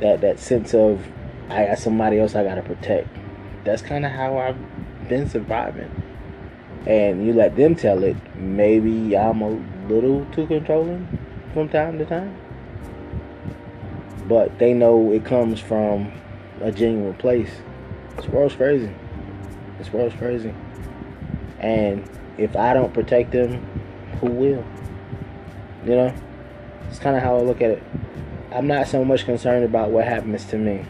that 0.01 0.21
that 0.21 0.39
sense 0.39 0.75
of 0.75 1.07
I 1.49 1.67
got 1.67 1.79
somebody 1.79 2.19
else 2.19 2.35
I 2.35 2.45
gotta 2.45 2.63
protect. 2.63 3.09
That's 3.65 3.83
kind 3.83 4.05
of 4.05 4.13
how 4.13 4.39
I've 4.39 5.09
been 5.09 5.29
surviving. 5.29 5.91
And 6.87 7.27
you 7.27 7.33
let 7.33 7.57
them 7.57 7.75
tell 7.75 8.03
it. 8.05 8.17
Maybe 8.37 9.17
I'm 9.17 9.41
a 9.41 9.51
little 9.89 10.27
too 10.33 10.47
controlling 10.47 11.07
from 11.55 11.69
time 11.69 11.99
to 11.99 12.05
time, 12.05 12.37
but 14.29 14.59
they 14.59 14.75
know 14.75 15.13
it 15.13 15.25
comes 15.25 15.61
from 15.61 16.13
a 16.61 16.71
genuine 16.73 17.15
place. 17.15 17.51
This 18.17 18.27
world's 18.29 18.55
crazy. 18.55 18.93
This 19.79 19.93
world's 19.93 20.15
crazy. 20.17 20.53
And 21.61 22.09
if 22.37 22.57
I 22.57 22.75
don't 22.75 22.93
protect 22.93 23.33
them, 23.33 23.65
who 24.21 24.27
will? 24.27 24.65
You 25.85 25.97
know? 25.97 26.15
It's 26.95 27.03
kind 27.03 27.17
of 27.17 27.25
how 27.25 27.37
I 27.37 27.41
look 27.41 27.61
at 27.61 27.71
it. 27.71 27.83
I'm 28.53 28.69
not 28.69 28.87
so 28.87 29.05
much 29.05 29.25
concerned 29.25 29.65
about 29.65 29.91
what 29.91 30.05
happens 30.05 30.45
to 30.45 30.57
me. 30.57 30.87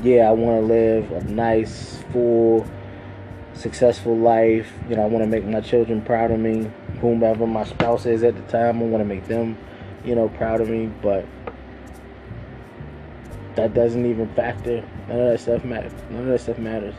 Yeah, 0.00 0.28
I 0.28 0.30
want 0.30 0.60
to 0.60 0.66
live 0.72 1.10
a 1.10 1.24
nice, 1.24 2.00
full, 2.12 2.64
successful 3.52 4.16
life. 4.16 4.72
You 4.88 4.94
know, 4.94 5.02
I 5.02 5.06
want 5.06 5.24
to 5.24 5.26
make 5.26 5.44
my 5.44 5.60
children 5.60 6.00
proud 6.00 6.30
of 6.30 6.38
me. 6.38 6.70
Whomever 7.00 7.44
my 7.44 7.64
spouse 7.64 8.06
is 8.06 8.22
at 8.22 8.36
the 8.36 8.42
time, 8.42 8.80
I 8.80 8.84
want 8.84 9.00
to 9.00 9.04
make 9.04 9.26
them, 9.26 9.58
you 10.04 10.14
know, 10.14 10.28
proud 10.28 10.60
of 10.60 10.68
me. 10.68 10.86
But 11.02 11.26
that 13.56 13.74
doesn't 13.74 14.06
even 14.06 14.32
factor. 14.34 14.88
None 15.08 15.18
of 15.18 15.32
that 15.32 15.40
stuff 15.40 15.64
matters. 15.64 15.92
None 16.08 16.20
of 16.20 16.26
that 16.28 16.40
stuff 16.40 16.58
matters. 16.58 16.94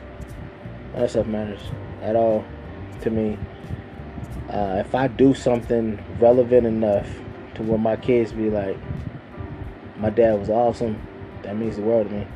None 0.91 0.95
of 0.95 0.99
that 0.99 1.09
stuff 1.11 1.27
matters 1.27 1.61
at 2.01 2.17
all 2.17 2.43
to 3.03 3.09
me. 3.09 3.37
Uh, 4.49 4.83
if 4.85 4.93
I 4.93 5.07
do 5.07 5.33
something 5.33 5.97
relevant 6.19 6.67
enough 6.67 7.07
to 7.55 7.63
where 7.63 7.77
my 7.77 7.95
kids 7.95 8.31
be 8.31 8.49
like, 8.49 8.77
my 9.97 10.09
dad 10.09 10.39
was 10.39 10.49
awesome, 10.49 10.99
that 11.43 11.55
means 11.57 11.75
the 11.75 11.81
world 11.81 12.09
to 12.09 12.13
me. 12.13 12.27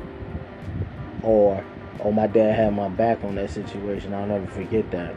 Or, 1.22 1.64
oh, 2.04 2.12
my 2.12 2.26
dad 2.26 2.54
had 2.54 2.74
my 2.74 2.88
back 2.88 3.24
on 3.24 3.34
that 3.34 3.50
situation. 3.50 4.14
I'll 4.14 4.26
never 4.26 4.46
forget 4.46 4.90
that. 4.92 5.14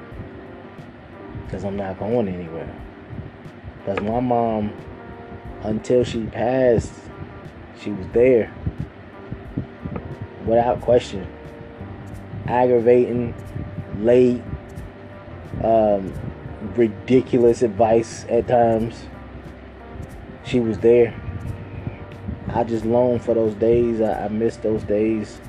Because 1.46 1.64
I'm 1.64 1.78
not 1.78 2.00
going 2.00 2.28
anywhere. 2.28 2.74
Because 3.80 4.02
my 4.02 4.20
mom, 4.20 4.74
until 5.62 6.04
she 6.04 6.26
passed, 6.26 6.92
she 7.80 7.92
was 7.92 8.08
there. 8.14 8.54
Without 10.46 10.82
question. 10.82 11.28
Aggravating, 12.48 13.36
late, 14.00 14.42
um, 15.64 16.12
ridiculous 16.76 17.62
advice 17.62 18.26
at 18.30 18.48
times. 18.48 19.06
She 20.44 20.60
was 20.60 20.80
there. 20.80 21.14
I 22.48 22.64
just 22.64 22.86
long 22.86 23.20
for 23.20 23.34
those 23.34 23.56
days. 23.56 24.02
I, 24.02 24.26
I 24.26 24.28
miss 24.28 24.58
those 24.58 24.84
days. 24.84 25.40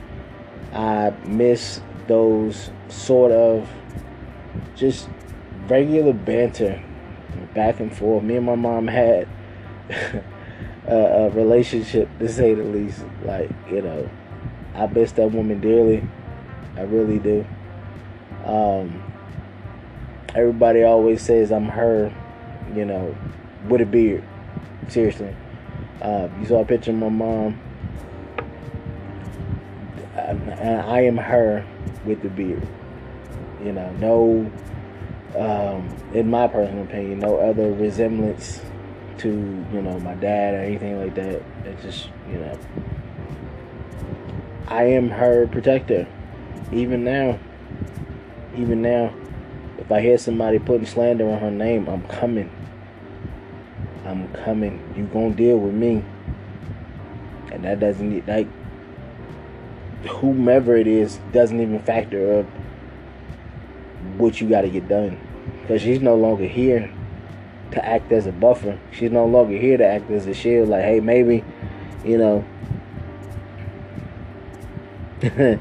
I 0.72 1.11
miss 1.26 1.81
those 2.07 2.70
sort 2.88 3.33
of 3.33 3.68
just 4.76 5.09
regular 5.68 6.12
banter 6.12 6.83
back 7.55 7.81
and 7.81 7.94
forth. 7.94 8.22
Me 8.22 8.37
and 8.37 8.46
my 8.46 8.55
mom 8.55 8.87
had 8.87 9.28
a, 10.87 10.96
a, 10.96 11.31
relationship, 11.31 12.09
to 12.18 12.28
say 12.28 12.55
the 12.55 12.62
least. 12.62 13.05
Like, 13.24 13.50
you 13.70 13.83
know, 13.83 14.09
I 14.74 14.87
miss 14.87 15.12
that 15.12 15.33
woman 15.33 15.61
dearly. 15.61 16.07
I 16.76 16.83
really 16.83 17.18
do. 17.18 17.44
Um, 18.44 19.02
everybody 20.35 20.83
always 20.83 21.22
says 21.22 21.52
I'm 21.52 21.66
her, 21.66 22.12
you 22.74 22.85
know, 22.85 23.16
with 23.68 23.83
a 23.83 23.87
beard. 23.87 24.24
Seriously. 24.88 25.35
Uh, 26.01 26.29
you 26.40 26.47
saw 26.47 26.61
a 26.61 26.64
picture 26.64 26.90
of 26.90 26.97
my 26.97 27.09
mom. 27.09 27.61
And 30.14 30.81
I 30.83 31.01
am 31.01 31.16
her 31.16 31.64
with 32.05 32.23
the 32.23 32.29
beard. 32.29 32.66
You 33.64 33.73
know, 33.73 33.90
no, 33.99 34.51
um, 35.38 35.88
in 36.14 36.31
my 36.31 36.49
personal 36.49 36.85
opinion, 36.85 37.21
no 37.21 37.37
other 37.37 37.73
resemblance 37.73 38.61
to, 39.18 39.29
you 39.29 39.83
know, 39.83 39.99
my 40.01 40.14
dad 40.14 40.55
or 40.55 40.59
anything 40.59 40.99
like 41.01 41.14
that. 41.14 41.42
It's 41.64 41.83
just, 41.83 42.09
you 42.29 42.38
know, 42.38 42.59
I 44.66 44.85
am 44.85 45.11
her 45.11 45.47
protector. 45.47 46.07
Even 46.73 47.05
now. 47.05 47.38
Even 48.57 48.83
now. 48.83 49.12
If 49.79 49.90
I 49.92 50.01
hear 50.01 50.18
somebody 50.18 50.59
putting 50.59 50.87
slander 50.87 51.29
on 51.29 51.38
her 51.40 51.51
name, 51.51 51.88
I'm 51.88 52.03
coming. 52.09 52.51
I'm 54.04 54.32
coming. 54.32 54.82
You 54.96 55.04
gonna 55.06 55.34
deal 55.34 55.58
with 55.58 55.74
me. 55.74 56.04
And 57.50 57.64
that 57.64 57.80
doesn't 57.80 58.26
like 58.26 58.48
whomever 60.06 60.76
it 60.76 60.86
is 60.86 61.18
doesn't 61.32 61.60
even 61.60 61.78
factor 61.80 62.40
up 62.40 62.46
what 64.16 64.40
you 64.40 64.48
got 64.48 64.62
to 64.62 64.68
get 64.68 64.88
done 64.88 65.18
because 65.60 65.82
she's 65.82 66.00
no 66.00 66.16
longer 66.16 66.46
here 66.46 66.92
to 67.72 67.84
act 67.84 68.10
as 68.12 68.26
a 68.26 68.32
buffer. 68.32 68.78
She's 68.90 69.10
no 69.10 69.26
longer 69.26 69.56
here 69.56 69.76
to 69.78 69.86
act 69.86 70.10
as 70.10 70.26
a 70.26 70.34
shield. 70.34 70.68
Like, 70.68 70.84
hey, 70.84 71.00
maybe, 71.00 71.44
you 72.04 72.18
know. 72.18 72.44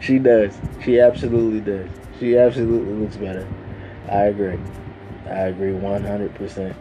she 0.00 0.18
does. 0.18 0.58
She 0.84 0.98
absolutely 0.98 1.60
does. 1.60 1.88
She 2.18 2.36
absolutely 2.36 2.92
looks 2.94 3.16
better. 3.16 3.46
I 4.08 4.24
agree. 4.24 4.58
I 5.30 5.48
agree 5.48 5.72
100%. 5.72 6.74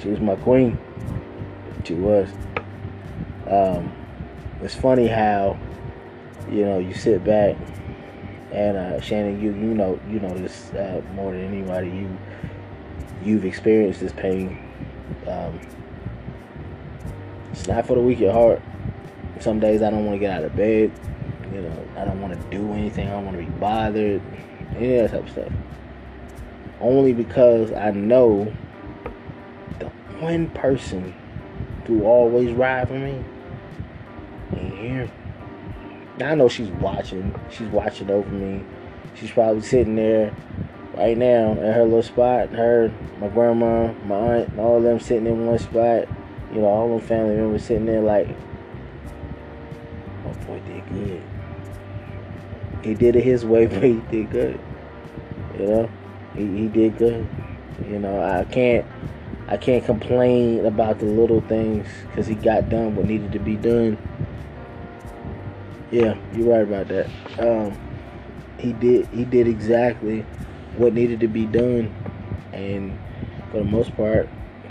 She 0.00 0.08
was 0.08 0.20
my 0.20 0.36
queen. 0.36 0.78
She 1.84 1.94
was. 1.94 2.28
Um, 3.48 3.92
it's 4.62 4.74
funny 4.74 5.06
how, 5.06 5.58
you 6.50 6.64
know, 6.64 6.78
you 6.78 6.94
sit 6.94 7.24
back 7.24 7.56
and 8.54 8.76
uh, 8.76 9.00
Shannon, 9.00 9.42
you 9.42 9.50
you 9.50 9.74
know 9.74 9.98
you 10.08 10.20
know 10.20 10.32
this 10.32 10.70
uh, 10.74 11.02
more 11.14 11.32
than 11.32 11.42
anybody. 11.42 11.88
You 11.88 12.16
you've 13.24 13.44
experienced 13.44 14.00
this 14.00 14.12
pain. 14.12 14.60
Um, 15.26 15.60
it's 17.50 17.66
not 17.66 17.84
for 17.86 17.96
the 17.96 18.00
weak 18.00 18.20
at 18.20 18.32
heart. 18.32 18.62
Some 19.40 19.58
days 19.58 19.82
I 19.82 19.90
don't 19.90 20.06
want 20.06 20.14
to 20.14 20.20
get 20.20 20.30
out 20.30 20.44
of 20.44 20.54
bed. 20.54 20.92
You 21.52 21.62
know, 21.62 21.84
I 21.96 22.04
don't 22.04 22.20
want 22.20 22.40
to 22.40 22.56
do 22.56 22.72
anything. 22.72 23.08
I 23.08 23.12
don't 23.12 23.24
want 23.24 23.36
to 23.36 23.44
be 23.44 23.50
bothered. 23.58 24.22
Any 24.76 24.98
of 24.98 25.10
that 25.10 25.18
type 25.18 25.26
of 25.26 25.32
stuff. 25.32 25.52
Only 26.80 27.12
because 27.12 27.72
I 27.72 27.90
know 27.92 28.52
the 29.78 29.86
one 30.18 30.50
person 30.50 31.14
who 31.86 32.04
always 32.04 32.52
ride 32.52 32.88
for 32.88 32.94
me 32.94 33.22
ain't 34.56 34.78
here. 34.78 35.10
I 36.20 36.34
know 36.34 36.48
she's 36.48 36.68
watching. 36.68 37.34
She's 37.50 37.68
watching 37.68 38.10
over 38.10 38.28
me. 38.28 38.64
She's 39.14 39.30
probably 39.30 39.62
sitting 39.62 39.96
there 39.96 40.34
right 40.94 41.16
now 41.16 41.52
at 41.52 41.74
her 41.74 41.84
little 41.84 42.02
spot. 42.02 42.50
Her, 42.50 42.92
my 43.18 43.28
grandma, 43.28 43.92
my 44.04 44.14
aunt, 44.14 44.58
all 44.58 44.76
of 44.76 44.82
them 44.82 45.00
sitting 45.00 45.26
in 45.26 45.46
one 45.46 45.58
spot. 45.58 46.08
You 46.52 46.60
know, 46.60 46.66
all 46.66 46.88
them 46.88 47.00
family 47.06 47.34
members 47.34 47.64
sitting 47.64 47.86
there 47.86 48.00
like, 48.00 48.28
my 50.24 50.32
boy 50.44 50.60
did 50.60 50.88
good. 50.88 51.22
he 52.82 52.94
did 52.94 53.16
it 53.16 53.24
his 53.24 53.44
way, 53.44 53.66
but 53.66 53.82
he 53.82 53.94
did 54.10 54.30
good. 54.30 54.60
You 55.58 55.66
know, 55.66 55.90
he, 56.36 56.46
he 56.46 56.68
did 56.68 56.98
good. 56.98 57.26
You 57.88 57.98
know, 57.98 58.20
I 58.20 58.44
can't 58.44 58.86
I 59.46 59.56
can't 59.56 59.84
complain 59.84 60.64
about 60.64 60.98
the 60.98 61.06
little 61.06 61.40
things 61.42 61.86
because 62.08 62.26
he 62.26 62.34
got 62.34 62.70
done 62.70 62.96
what 62.96 63.06
needed 63.06 63.32
to 63.32 63.38
be 63.38 63.56
done. 63.56 63.98
Yeah, 65.90 66.16
you're 66.34 66.50
right 66.50 66.62
about 66.62 66.88
that. 66.88 67.08
Um, 67.38 67.78
he 68.58 68.72
did 68.72 69.06
he 69.08 69.24
did 69.24 69.46
exactly 69.46 70.20
what 70.76 70.94
needed 70.94 71.20
to 71.20 71.28
be 71.28 71.46
done, 71.46 71.94
and 72.52 72.98
for 73.50 73.58
the 73.58 73.64
most 73.64 73.94
part, 73.96 74.28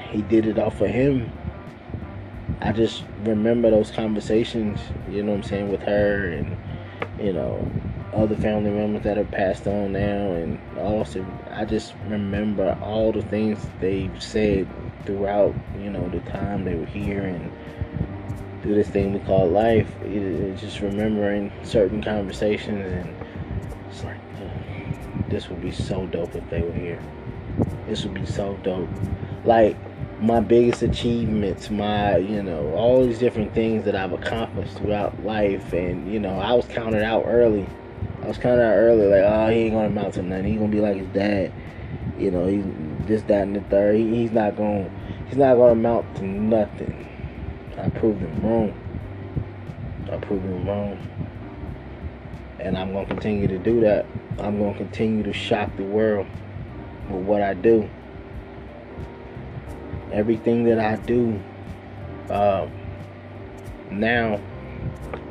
he 0.09 0.21
did 0.23 0.45
it 0.45 0.57
all 0.57 0.71
for 0.71 0.87
him. 0.87 1.31
I 2.61 2.71
just 2.71 3.03
remember 3.23 3.69
those 3.69 3.91
conversations, 3.91 4.79
you 5.09 5.21
know 5.21 5.31
what 5.31 5.37
I'm 5.37 5.43
saying, 5.43 5.71
with 5.71 5.81
her 5.83 6.29
and 6.29 6.57
you 7.19 7.33
know 7.33 7.69
other 8.15 8.35
family 8.35 8.71
members 8.71 9.03
that 9.03 9.17
have 9.17 9.31
passed 9.31 9.67
on 9.67 9.93
now, 9.93 10.33
and 10.33 10.59
also 10.77 11.25
I 11.51 11.65
just 11.65 11.93
remember 12.07 12.77
all 12.81 13.11
the 13.11 13.23
things 13.23 13.59
they 13.79 14.09
said 14.19 14.67
throughout, 15.05 15.53
you 15.79 15.89
know, 15.89 16.07
the 16.09 16.19
time 16.31 16.63
they 16.63 16.75
were 16.75 16.85
here 16.85 17.23
and 17.23 17.51
through 18.61 18.75
this 18.75 18.87
thing 18.87 19.13
we 19.13 19.19
call 19.19 19.49
life. 19.49 19.89
It, 20.03 20.57
just 20.57 20.79
remembering 20.79 21.51
certain 21.63 22.01
conversations, 22.01 22.91
and 22.91 23.15
it's 23.89 24.03
like, 24.03 24.17
oh, 24.41 24.51
this 25.29 25.49
would 25.49 25.61
be 25.61 25.71
so 25.71 26.05
dope 26.07 26.35
if 26.35 26.49
they 26.49 26.61
were 26.61 26.73
here. 26.73 27.01
This 27.87 28.03
would 28.03 28.13
be 28.13 28.25
so 28.25 28.57
dope. 28.63 28.89
Like 29.43 29.75
my 30.21 30.39
biggest 30.39 30.83
achievements, 30.83 31.69
my, 31.69 32.17
you 32.17 32.41
know, 32.41 32.73
all 32.73 33.03
these 33.03 33.19
different 33.19 33.53
things 33.53 33.83
that 33.83 33.95
I've 33.95 34.13
accomplished 34.13 34.77
throughout 34.77 35.21
life. 35.25 35.73
And, 35.73 36.11
you 36.11 36.19
know, 36.19 36.39
I 36.39 36.53
was 36.53 36.65
counted 36.67 37.03
out 37.03 37.25
early 37.27 37.67
I 38.23 38.27
was 38.27 38.37
kind 38.37 38.55
of 38.55 38.71
early, 38.71 39.07
like, 39.07 39.23
oh, 39.25 39.47
he 39.49 39.63
ain't 39.63 39.73
gonna 39.73 39.87
amount 39.87 40.13
to 40.13 40.21
nothing. 40.21 40.45
He's 40.45 40.57
gonna 40.57 40.71
be 40.71 40.79
like 40.79 40.95
his 40.95 41.07
dad. 41.07 41.51
You 42.17 42.31
know, 42.31 42.47
he's 42.47 42.63
this, 43.05 43.21
that, 43.23 43.43
and 43.43 43.53
the 43.53 43.59
third. 43.61 43.97
He, 43.97 44.15
he's 44.15 44.31
not 44.31 44.55
gonna, 44.55 44.89
he's 45.27 45.35
not 45.35 45.55
gonna 45.55 45.73
amount 45.73 46.15
to 46.15 46.25
nothing. 46.25 47.05
I 47.77 47.89
proved 47.89 48.21
him 48.21 48.39
wrong. 48.41 48.73
I 50.09 50.15
proved 50.17 50.45
him 50.45 50.65
wrong. 50.65 50.97
And 52.59 52.77
I'm 52.77 52.93
gonna 52.93 53.07
continue 53.07 53.45
to 53.49 53.57
do 53.57 53.81
that. 53.81 54.05
I'm 54.39 54.57
gonna 54.57 54.77
continue 54.77 55.23
to 55.23 55.33
shock 55.33 55.75
the 55.75 55.83
world 55.83 56.25
with 57.09 57.25
what 57.25 57.41
I 57.41 57.53
do. 57.55 57.89
Everything 60.13 60.63
that 60.63 60.79
I 60.79 60.95
do 60.95 61.41
uh, 62.29 62.69
now 63.91 64.39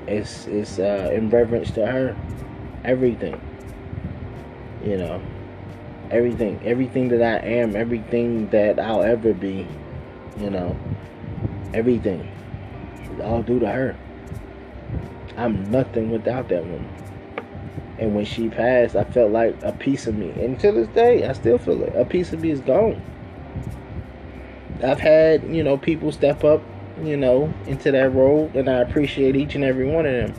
is 0.07 0.47
is 0.49 0.79
uh, 0.79 1.11
in 1.15 1.31
reverence 1.31 1.71
to 1.71 1.87
her 1.87 2.15
everything. 2.85 3.41
You 4.85 4.99
know, 4.99 5.23
everything, 6.11 6.61
everything 6.65 7.09
that 7.09 7.23
I 7.23 7.47
am, 7.47 7.77
everything 7.77 8.49
that 8.49 8.79
I'll 8.79 9.03
ever 9.03 9.33
be, 9.33 9.67
you 10.39 10.51
know, 10.51 10.77
everything. 11.73 12.29
is 13.13 13.21
all 13.21 13.43
due 13.43 13.59
to 13.61 13.69
her. 13.69 13.97
I'm 15.37 15.71
nothing 15.71 16.11
without 16.11 16.49
that 16.49 16.65
woman. 16.65 16.89
And 17.99 18.15
when 18.15 18.25
she 18.25 18.49
passed, 18.49 18.97
I 18.97 19.05
felt 19.05 19.31
like 19.31 19.57
a 19.63 19.73
piece 19.73 20.07
of 20.07 20.17
me. 20.17 20.31
And 20.31 20.59
to 20.61 20.73
this 20.73 20.89
day, 20.89 21.25
I 21.27 21.33
still 21.33 21.59
feel 21.59 21.77
like 21.77 21.95
a 21.95 22.05
piece 22.05 22.33
of 22.33 22.41
me 22.41 22.51
is 22.51 22.61
gone. 22.61 23.01
I've 24.83 24.99
had, 24.99 25.45
you 25.45 25.63
know, 25.63 25.79
people 25.79 26.11
step 26.11 26.43
up, 26.43 26.61
you 27.03 27.17
know, 27.17 27.55
into 27.67 27.93
that 27.93 28.13
role, 28.13 28.51
and 28.55 28.69
I 28.69 28.81
appreciate 28.81 29.37
each 29.37 29.55
and 29.55 29.63
every 29.63 29.87
one 29.87 30.07
of 30.07 30.35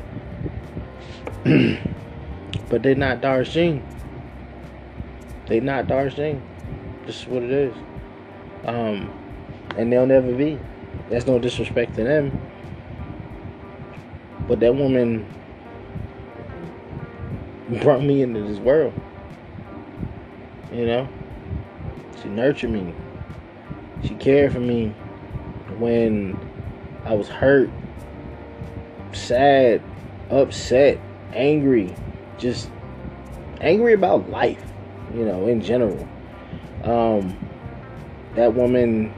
them. 1.45 1.79
But 2.69 2.84
they're 2.84 2.95
not 2.95 3.21
Darjean. 3.21 3.84
They're 5.47 5.62
not 5.62 5.88
Darjeeling. 5.88 6.41
This 7.06 7.21
is 7.21 7.28
what 7.28 7.43
it 7.43 7.52
is. 7.52 7.76
Um, 8.65 9.13
and 9.78 9.91
they'll 9.91 10.06
never 10.06 10.34
be. 10.34 10.60
That's 11.10 11.28
no 11.28 11.39
disrespect 11.39 11.95
to 11.95 12.04
them. 12.04 12.39
But 14.47 14.60
that 14.62 14.76
woman 14.76 15.26
brought 17.82 18.04
me 18.04 18.21
into 18.21 18.41
this 18.41 18.60
world. 18.60 18.93
You 20.71 20.86
know? 20.86 21.10
She 22.21 22.30
nurtured 22.30 22.71
me. 22.71 22.93
She 24.04 24.15
cared 24.15 24.54
for 24.54 24.60
me 24.60 24.89
when 25.78 26.38
I 27.06 27.13
was 27.13 27.28
hurt, 27.28 27.69
sad, 29.12 29.82
upset, 30.30 30.99
angry, 31.34 31.93
just 32.38 32.69
angry 33.62 33.93
about 33.93 34.30
life, 34.30 34.63
you 35.13 35.26
know, 35.26 35.48
in 35.48 35.62
general. 35.62 36.08
Um, 36.84 37.38
that 38.36 38.54
woman 38.54 39.13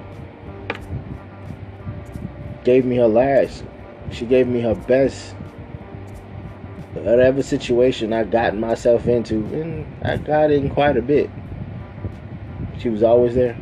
gave 2.64 2.86
me 2.86 2.98
her 2.98 3.08
last. 3.08 3.64
She 4.12 4.26
gave 4.26 4.48
me 4.48 4.62
her 4.62 4.76
best. 4.76 5.34
Whatever 6.94 7.44
situation 7.44 8.14
I 8.14 8.24
got 8.24 8.56
myself 8.56 9.08
into, 9.08 9.36
and 9.54 9.86
I 10.04 10.18
got 10.18 10.52
in 10.52 10.70
quite 10.70 10.98
a 10.98 11.02
bit. 11.02 11.30
She 12.80 12.90
was 12.90 13.04
always 13.04 13.36
there. 13.36 13.58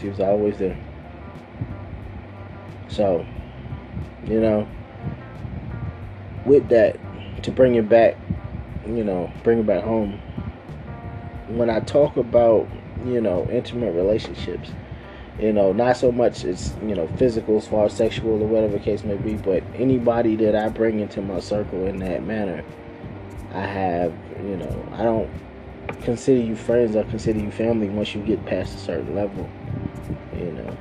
She 0.00 0.08
was 0.08 0.20
always 0.20 0.58
there. 0.58 0.78
So, 2.88 3.24
you 4.26 4.40
know, 4.40 4.68
with 6.44 6.68
that, 6.68 6.97
to 7.48 7.54
bring 7.54 7.74
it 7.74 7.88
back 7.88 8.16
you 8.96 9.04
know, 9.04 9.30
bring 9.42 9.60
it 9.60 9.66
back 9.66 9.84
home. 9.84 10.20
When 11.48 11.70
I 11.70 11.80
talk 11.80 12.16
about, 12.16 12.68
you 13.04 13.20
know, 13.20 13.48
intimate 13.50 13.92
relationships, 13.92 14.70
you 15.38 15.52
know, 15.52 15.72
not 15.72 15.96
so 15.96 16.10
much 16.10 16.44
it's, 16.44 16.74
you 16.82 16.94
know, 16.94 17.06
physical 17.16 17.56
as 17.56 17.68
far 17.68 17.86
as 17.86 17.94
sexual 17.94 18.42
or 18.42 18.46
whatever 18.46 18.78
case 18.78 19.04
may 19.04 19.16
be, 19.16 19.34
but 19.34 19.62
anybody 19.74 20.36
that 20.36 20.56
I 20.56 20.68
bring 20.68 21.00
into 21.00 21.22
my 21.22 21.40
circle 21.40 21.86
in 21.86 21.98
that 21.98 22.24
manner, 22.24 22.64
I 23.52 23.60
have, 23.60 24.14
you 24.42 24.56
know, 24.56 24.88
I 24.92 25.02
don't 25.02 25.30
consider 26.02 26.40
you 26.40 26.56
friends, 26.56 26.96
I 26.96 27.02
consider 27.04 27.38
you 27.38 27.50
family 27.50 27.88
once 27.88 28.14
you 28.14 28.22
get 28.22 28.44
past 28.46 28.74
a 28.74 28.78
certain 28.78 29.14
level, 29.14 29.48
you 30.34 30.52
know. 30.52 30.76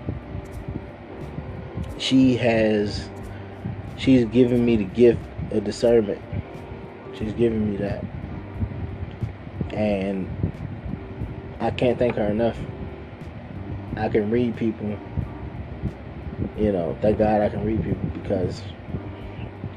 She 1.98 2.36
has, 2.38 3.10
she's 3.98 4.26
given 4.26 4.66
me 4.66 4.78
the 4.78 4.86
gift 4.86 5.20
of 5.52 5.64
discernment 5.64 6.22
She's 7.18 7.34
giving 7.34 7.72
me 7.72 7.78
that. 7.78 8.04
And 9.74 10.28
I 11.60 11.72
can't 11.72 11.98
thank 11.98 12.16
her 12.16 12.28
enough. 12.28 12.58
I 13.96 14.10
can 14.10 14.30
read 14.30 14.56
people. 14.56 14.98
You 16.58 16.72
know, 16.72 16.98
thank 17.02 17.18
God 17.18 17.42
I 17.42 17.50
can 17.50 17.66
read 17.66 17.84
people 17.84 18.08
because 18.22 18.62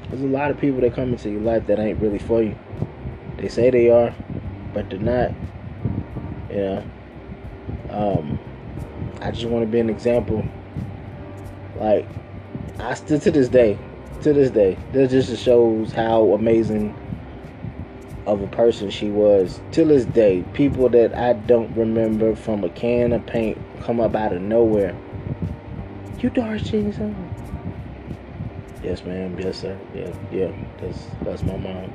there's 0.09 0.23
a 0.23 0.27
lot 0.27 0.51
of 0.51 0.59
people 0.59 0.81
that 0.81 0.95
come 0.95 1.13
into 1.13 1.31
your 1.31 1.41
life 1.41 1.67
that 1.67 1.79
ain't 1.79 2.01
really 2.01 2.19
for 2.19 2.43
you. 2.43 2.59
They 3.39 3.49
say 3.49 3.71
they 3.71 3.91
are, 3.91 4.15
but 4.75 4.91
they're 4.91 4.99
not. 4.99 5.33
You 6.51 6.57
know. 6.57 6.85
Um, 7.91 8.39
I 9.23 9.31
just 9.31 9.47
want 9.47 9.65
to 9.65 9.71
be 9.71 9.81
an 9.81 9.89
example. 9.89 10.45
Like, 11.77 12.07
I 12.79 12.95
still 12.95 13.19
to 13.21 13.31
this 13.31 13.49
day, 13.49 13.79
to 14.23 14.33
this 14.33 14.51
day, 14.51 14.77
that 14.93 15.09
just 15.09 15.43
shows 15.43 15.93
how 15.93 16.33
amazing 16.33 16.95
of 18.27 18.43
a 18.43 18.47
person 18.47 18.91
she 18.91 19.11
was. 19.11 19.61
Till 19.73 19.89
this 19.89 20.05
day, 20.05 20.45
people 20.53 20.89
that 20.91 21.17
I 21.17 21.33
don't 21.35 21.75
remember 21.77 22.35
from 22.35 22.65
a 22.65 22.69
can 22.69 23.13
of 23.13 23.25
paint 23.27 23.59
come 23.83 24.01
up 24.01 24.15
out 24.15 24.33
of 24.33 24.43
nowhere. 24.43 24.97
You 26.19 26.31
Darcy 26.31 26.93
son? 26.93 27.35
Yes, 28.83 29.05
ma'am. 29.05 29.39
Yes, 29.39 29.61
sir. 29.61 29.79
Yeah, 29.95 30.13
yeah. 30.31 30.53
That's 30.81 31.07
that's 31.23 31.43
my 31.43 31.57
mom. 31.57 31.91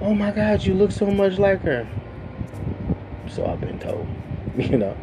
Oh 0.00 0.14
my 0.14 0.30
God, 0.30 0.62
you 0.62 0.74
look 0.74 0.92
so 0.92 1.06
much 1.06 1.38
like 1.38 1.62
her. 1.62 1.88
So 3.28 3.46
I've 3.46 3.60
been 3.60 3.78
told. 3.78 4.06
You 4.58 4.76
know. 4.76 4.96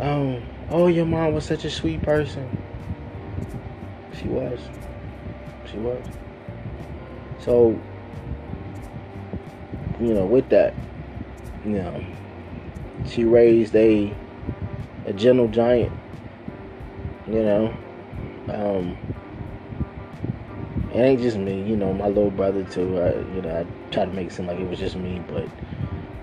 Um. 0.00 0.42
Oh, 0.70 0.86
your 0.86 1.06
mom 1.06 1.32
was 1.34 1.44
such 1.44 1.64
a 1.64 1.70
sweet 1.70 2.02
person. 2.02 2.46
She 4.16 4.28
was. 4.28 4.60
She 5.68 5.76
was. 5.78 6.04
So 7.40 7.80
you 10.00 10.12
know, 10.12 10.26
with 10.26 10.48
that, 10.50 10.74
you 11.64 11.72
know, 11.72 12.04
she 13.06 13.24
raised 13.24 13.74
a 13.74 14.14
a 15.06 15.12
gentle 15.12 15.48
giant. 15.48 15.92
You 17.26 17.42
know, 17.42 17.76
um, 18.48 18.96
it 20.92 20.98
ain't 20.98 21.20
just 21.20 21.36
me. 21.36 21.62
You 21.62 21.76
know, 21.76 21.92
my 21.92 22.08
little 22.08 22.30
brother 22.30 22.64
too. 22.64 23.00
I, 23.00 23.14
you 23.34 23.42
know, 23.42 23.60
I 23.60 23.90
try 23.92 24.04
to 24.04 24.12
make 24.12 24.28
it 24.28 24.32
seem 24.32 24.46
like 24.46 24.58
it 24.58 24.68
was 24.68 24.78
just 24.78 24.96
me, 24.96 25.22
but 25.26 25.48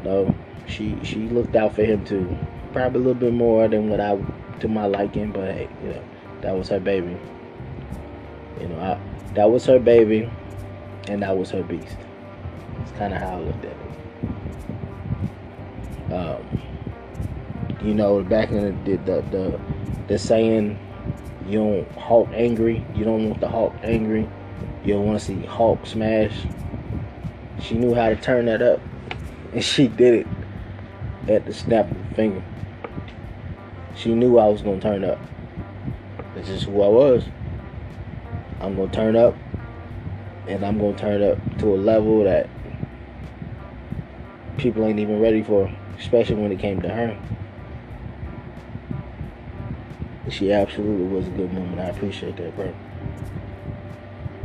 no, 0.04 0.34
she 0.68 0.98
she 1.04 1.28
looked 1.30 1.56
out 1.56 1.76
for 1.76 1.84
him 1.84 2.04
too. 2.06 2.38
Probably 2.72 3.02
a 3.02 3.04
little 3.04 3.20
bit 3.20 3.34
more 3.34 3.68
than 3.68 3.90
what 3.90 4.00
I 4.00 4.18
to 4.60 4.68
my 4.68 4.86
liking, 4.86 5.32
but 5.32 5.54
hey, 5.54 5.70
you 5.84 5.90
know, 5.90 6.04
that 6.42 6.58
was 6.58 6.70
her 6.70 6.80
baby. 6.80 7.18
You 8.60 8.68
know, 8.70 8.80
I, 8.80 9.00
that 9.34 9.50
was 9.50 9.66
her 9.66 9.80
baby, 9.80 10.30
and 11.08 11.22
that 11.22 11.38
was 11.38 11.52
her 11.52 11.64
beast. 11.64 11.98
It's 12.84 12.92
kind 12.98 13.14
of 13.14 13.22
how 13.22 13.38
I 13.38 13.40
looked 13.40 13.66
at 13.66 13.72
it. 13.72 13.78
Um, 16.14 16.62
you 17.82 17.94
know, 17.96 18.22
back 18.24 18.52
in 18.52 18.84
the 18.84 18.98
the 18.98 19.22
the, 19.32 19.60
the 20.08 20.20
saying, 20.20 20.78
you 21.48 21.60
don't 21.60 21.92
Hulk 21.94 22.30
angry. 22.34 22.86
You 22.94 23.06
don't 23.06 23.30
want 23.30 23.40
the 23.40 23.50
Hulk 23.50 23.74
angry. 23.84 24.30
You 24.84 24.94
don't 24.94 25.08
want 25.08 25.20
to 25.20 25.26
see 25.26 25.40
Hulk 25.46 25.86
smash. 25.86 26.46
She 27.62 27.76
knew 27.76 27.94
how 27.94 28.10
to 28.10 28.16
turn 28.16 28.46
that 28.46 28.62
up, 28.62 28.82
and 29.54 29.64
she 29.64 29.88
did 29.88 30.26
it 30.26 30.28
at 31.30 31.46
the 31.46 31.54
snap 31.54 31.90
of 31.90 32.12
a 32.12 32.16
finger. 32.16 32.44
She 33.96 34.14
knew 34.14 34.38
I 34.38 34.48
was 34.48 34.62
gonna 34.62 34.82
turn 34.82 35.04
up. 35.04 35.20
This 36.36 36.50
is 36.50 36.64
who 36.64 36.82
I 36.82 36.88
was. 36.88 37.24
I'm 38.60 38.76
gonna 38.76 38.92
turn 38.92 39.16
up, 39.16 39.36
and 40.48 40.66
I'm 40.66 40.78
gonna 40.78 40.98
turn 40.98 41.22
up 41.24 41.38
to 41.60 41.76
a 41.76 41.78
level 41.78 42.24
that 42.24 42.50
people 44.58 44.86
ain't 44.86 45.00
even 45.00 45.20
ready 45.20 45.44
for, 45.44 45.72
especially 46.00 46.36
when 46.36 46.52
it 46.52 46.60
came 46.60 46.82
to 46.82 46.90
her. 46.90 47.18
She 50.30 50.52
absolutely 50.52 51.06
was 51.06 51.28
a 51.28 51.32
good 51.32 51.54
woman. 51.54 51.80
I 51.80 51.90
appreciate 51.90 52.38
that, 52.38 52.56
bro. 52.56 52.74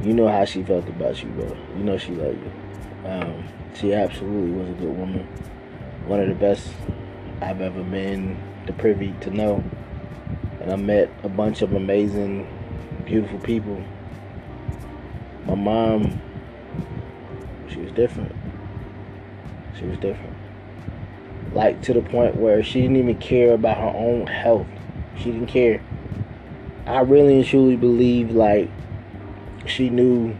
You 0.02 0.12
know 0.12 0.28
how 0.28 0.44
she 0.44 0.62
felt 0.62 0.88
about 0.88 1.22
you, 1.22 1.28
bro. 1.30 1.56
You 1.76 1.84
know 1.84 1.98
she 1.98 2.12
loved 2.12 2.38
you. 2.38 3.08
Um, 3.08 3.48
she 3.74 3.94
absolutely 3.94 4.50
was 4.50 4.68
a 4.68 4.72
good 4.72 4.96
woman. 4.96 5.26
One 6.06 6.20
of 6.20 6.28
the 6.28 6.34
best 6.34 6.68
I've 7.40 7.60
ever 7.60 7.82
been 7.82 8.36
the 8.66 8.72
privy 8.74 9.14
to 9.20 9.30
know. 9.30 9.62
And 10.60 10.72
I 10.72 10.76
met 10.76 11.10
a 11.22 11.28
bunch 11.28 11.62
of 11.62 11.72
amazing, 11.72 12.46
beautiful 13.04 13.38
people. 13.38 13.82
My 15.46 15.54
mom, 15.54 16.20
she 17.68 17.78
was 17.78 17.92
different. 17.92 18.34
She 19.78 19.86
was 19.86 19.98
different. 19.98 20.36
Like 21.52 21.82
to 21.82 21.92
the 21.92 22.02
point 22.02 22.36
where 22.36 22.62
she 22.62 22.82
didn't 22.82 22.96
even 22.96 23.18
care 23.18 23.54
about 23.54 23.78
her 23.78 23.96
own 23.96 24.26
health. 24.26 24.66
She 25.16 25.24
didn't 25.24 25.46
care. 25.46 25.82
I 26.86 27.00
really 27.00 27.36
and 27.36 27.44
truly 27.44 27.76
believe 27.76 28.30
like 28.30 28.70
she 29.66 29.90
knew 29.90 30.36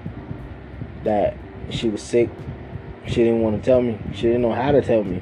that 1.04 1.36
she 1.70 1.88
was 1.88 2.02
sick. 2.02 2.30
She 3.06 3.16
didn't 3.16 3.40
want 3.40 3.56
to 3.56 3.62
tell 3.62 3.82
me. 3.82 3.98
She 4.12 4.22
didn't 4.22 4.42
know 4.42 4.52
how 4.52 4.72
to 4.72 4.82
tell 4.82 5.04
me. 5.04 5.18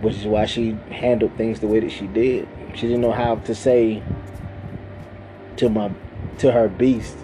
Which 0.00 0.16
is 0.16 0.26
why 0.26 0.46
she 0.46 0.72
handled 0.90 1.36
things 1.36 1.60
the 1.60 1.66
way 1.66 1.80
that 1.80 1.90
she 1.90 2.06
did. 2.06 2.48
She 2.74 2.82
didn't 2.82 3.00
know 3.00 3.12
how 3.12 3.36
to 3.36 3.54
say 3.54 4.02
to 5.56 5.70
my 5.70 5.90
to 6.38 6.52
her 6.52 6.68
beast 6.68 7.16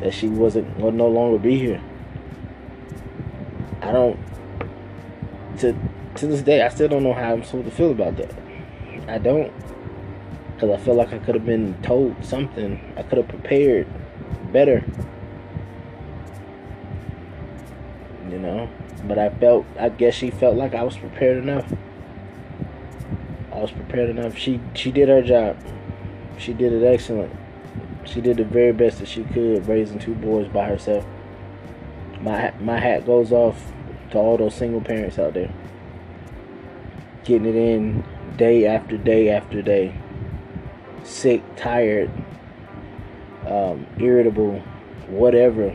that 0.00 0.12
she 0.12 0.28
wasn't 0.28 0.76
would 0.78 0.94
no 0.94 1.08
longer 1.08 1.38
be 1.38 1.58
here. 1.58 1.80
I 3.80 3.92
don't 3.92 4.18
to 5.64 5.78
to 6.16 6.26
this 6.26 6.42
day 6.42 6.62
I 6.62 6.68
still 6.68 6.88
don't 6.88 7.02
know 7.02 7.14
how 7.14 7.32
I'm 7.32 7.42
supposed 7.42 7.64
to 7.64 7.70
feel 7.70 7.90
about 7.90 8.16
that. 8.16 8.32
I 9.08 9.18
don't 9.18 9.52
because 10.54 10.70
I 10.70 10.84
feel 10.84 10.94
like 10.94 11.12
I 11.12 11.18
could 11.18 11.34
have 11.34 11.44
been 11.44 11.74
told 11.82 12.24
something. 12.24 12.94
I 12.96 13.02
could 13.02 13.18
have 13.18 13.28
prepared 13.28 13.86
better. 14.52 14.84
You 18.30 18.38
know, 18.38 18.68
but 19.04 19.18
I 19.18 19.30
felt. 19.30 19.66
I 19.78 19.88
guess 19.88 20.14
she 20.14 20.30
felt 20.30 20.56
like 20.56 20.74
I 20.74 20.82
was 20.82 20.96
prepared 20.96 21.38
enough. 21.38 21.72
I 23.52 23.58
was 23.58 23.70
prepared 23.70 24.10
enough. 24.10 24.36
She 24.36 24.60
she 24.74 24.90
did 24.90 25.08
her 25.08 25.22
job. 25.22 25.56
She 26.38 26.52
did 26.52 26.72
it 26.72 26.84
excellent. 26.84 27.32
She 28.04 28.20
did 28.20 28.36
the 28.36 28.44
very 28.44 28.72
best 28.72 28.98
that 28.98 29.08
she 29.08 29.24
could, 29.24 29.66
raising 29.66 29.98
two 29.98 30.14
boys 30.14 30.48
by 30.48 30.66
herself. 30.66 31.04
My 32.20 32.52
my 32.60 32.78
hat 32.78 33.06
goes 33.06 33.32
off 33.32 33.73
to 34.14 34.18
all 34.18 34.36
those 34.36 34.54
single 34.54 34.80
parents 34.80 35.18
out 35.18 35.34
there, 35.34 35.52
getting 37.24 37.46
it 37.46 37.54
in 37.54 38.02
day 38.36 38.66
after 38.66 38.96
day 38.96 39.28
after 39.28 39.62
day 39.62 39.94
sick, 41.04 41.42
tired, 41.56 42.10
um, 43.46 43.86
irritable, 43.98 44.58
whatever, 45.08 45.66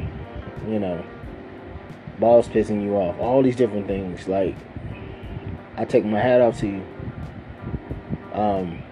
you 0.67 0.80
know, 0.80 1.04
balls 2.19 2.47
pissing 2.47 2.84
you 2.84 2.95
off, 2.95 3.17
all 3.19 3.41
these 3.41 3.56
different 3.56 3.88
things. 3.88 4.28
Like, 4.28 4.56
I 5.78 5.86
take 5.86 6.04
my 6.04 6.19
hat 6.19 6.41
off 6.41 6.60
to 6.60 6.67
you. 6.67 6.86
Um, 8.34 8.84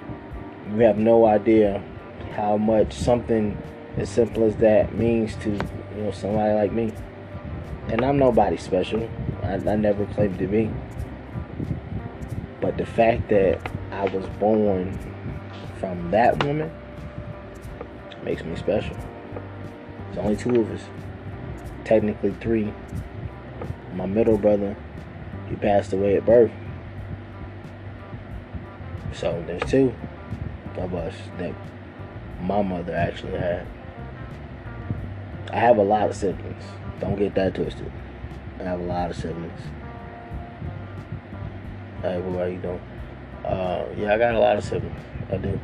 you 0.73 0.81
have 0.81 0.97
no 0.97 1.25
idea 1.25 1.83
how 2.33 2.57
much 2.57 2.93
something 2.93 3.57
as 3.97 4.09
simple 4.09 4.43
as 4.43 4.55
that 4.57 4.93
means 4.95 5.35
to 5.37 5.49
you 5.49 6.03
know 6.03 6.11
somebody 6.11 6.53
like 6.53 6.71
me. 6.71 6.93
And 7.87 8.03
I'm 8.03 8.17
nobody 8.17 8.57
special. 8.57 9.09
I, 9.47 9.53
I 9.53 9.75
never 9.75 10.05
claimed 10.07 10.37
to 10.39 10.47
be. 10.47 10.69
But 12.59 12.77
the 12.77 12.85
fact 12.85 13.29
that 13.29 13.71
I 13.91 14.05
was 14.05 14.25
born 14.39 14.97
from 15.79 16.11
that 16.11 16.43
woman 16.43 16.71
makes 18.23 18.43
me 18.43 18.55
special. 18.55 18.95
It's 20.09 20.17
only 20.17 20.35
two 20.35 20.59
of 20.59 20.71
us. 20.71 20.81
Technically 21.85 22.31
three. 22.41 22.73
My 23.93 24.05
middle 24.05 24.37
brother, 24.37 24.75
he 25.47 25.55
passed 25.55 25.93
away 25.93 26.17
at 26.17 26.25
birth. 26.25 26.51
So 29.13 29.43
there's 29.47 29.63
two 29.63 29.93
of 30.77 30.93
us 30.93 31.15
that 31.37 31.53
my 32.41 32.61
mother 32.61 32.93
actually 32.93 33.37
had. 33.37 33.65
I 35.51 35.57
have 35.57 35.77
a 35.77 35.83
lot 35.83 36.09
of 36.09 36.15
siblings. 36.15 36.63
Don't 36.99 37.15
get 37.15 37.33
that 37.35 37.55
twisted. 37.55 37.91
I 38.59 38.63
have 38.63 38.79
a 38.79 38.83
lot 38.83 39.11
of 39.11 39.17
siblings. 39.17 39.61
Hey, 42.01 42.19
what 42.21 42.41
are 42.41 42.49
you 42.49 42.57
doing? 42.57 42.81
Uh, 43.45 43.85
yeah, 43.97 44.13
I 44.13 44.17
got 44.17 44.35
a 44.35 44.39
lot 44.39 44.57
of 44.57 44.63
siblings. 44.63 44.99
I 45.31 45.37
do. 45.37 45.59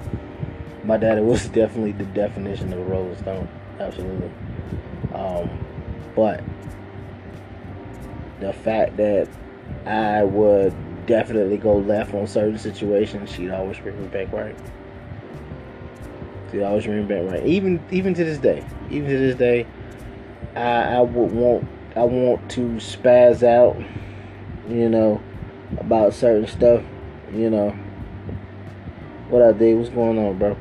My 0.84 0.97
daddy 0.97 1.21
was 1.21 1.47
definitely 1.49 1.93
the 1.93 2.06
definition 2.06 2.71
of 2.73 2.79
a 2.79 2.84
Rolling 2.84 3.17
Stone. 3.17 3.47
Absolutely. 3.79 4.32
Um, 5.13 5.49
but 6.15 6.43
the 8.39 8.53
fact 8.53 8.97
that 8.97 9.27
I 9.86 10.23
would 10.23 10.73
definitely 11.06 11.58
go 11.58 11.77
left 11.77 12.13
on 12.13 12.27
certain 12.27 12.58
situations, 12.58 13.32
she'd 13.32 13.51
always 13.51 13.79
bring 13.79 13.99
me 14.01 14.08
back 14.08 14.32
right. 14.32 14.56
She'd 16.51 16.63
always 16.63 16.86
bring 16.86 17.08
me 17.08 17.15
back 17.15 17.32
right. 17.32 17.45
Even 17.45 17.84
even 17.91 18.13
to 18.13 18.23
this 18.23 18.38
day. 18.38 18.63
Even 18.89 19.10
to 19.10 19.17
this 19.17 19.36
day, 19.36 19.65
I, 20.56 20.95
I 20.95 21.01
would 21.01 21.32
want 21.32 21.67
I 21.95 22.03
want 22.06 22.49
to 22.51 22.62
spaz 22.77 23.43
out, 23.43 23.77
you 24.67 24.89
know, 24.89 25.21
about 25.77 26.15
certain 26.15 26.47
stuff, 26.47 26.84
you 27.32 27.51
know. 27.51 27.69
What 29.29 29.43
up, 29.43 29.60
D? 29.60 29.75
What's 29.75 29.89
going 29.89 30.17
on, 30.17 30.39
bro? 30.39 30.58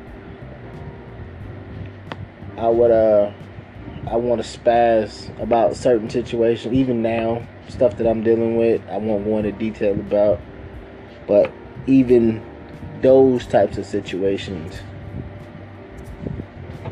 I 2.55 2.67
would 2.69 2.91
uh 2.91 3.33
I 4.05 4.17
want 4.17 4.43
to 4.43 4.59
spaz 4.59 5.35
about 5.41 5.75
certain 5.75 6.07
situations, 6.07 6.71
even 6.71 7.01
now, 7.01 7.47
stuff 7.67 7.97
that 7.97 8.05
I'm 8.05 8.21
dealing 8.21 8.55
with. 8.55 8.81
I 8.87 8.97
won't 8.97 9.25
go 9.25 9.39
into 9.39 9.53
detail 9.53 9.93
about, 9.93 10.39
but 11.25 11.51
even 11.87 12.45
those 13.01 13.47
types 13.47 13.79
of 13.79 13.87
situations, 13.87 14.81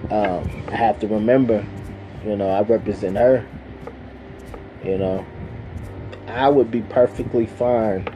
um, 0.09 0.49
I 0.67 0.75
have 0.75 0.99
to 1.01 1.07
remember, 1.07 1.63
you 2.25 2.35
know, 2.35 2.49
I 2.49 2.61
represent 2.61 3.17
her. 3.17 3.45
You 4.83 4.97
know, 4.97 5.25
I 6.27 6.49
would 6.49 6.71
be 6.71 6.81
perfectly 6.81 7.45
fine, 7.45 8.07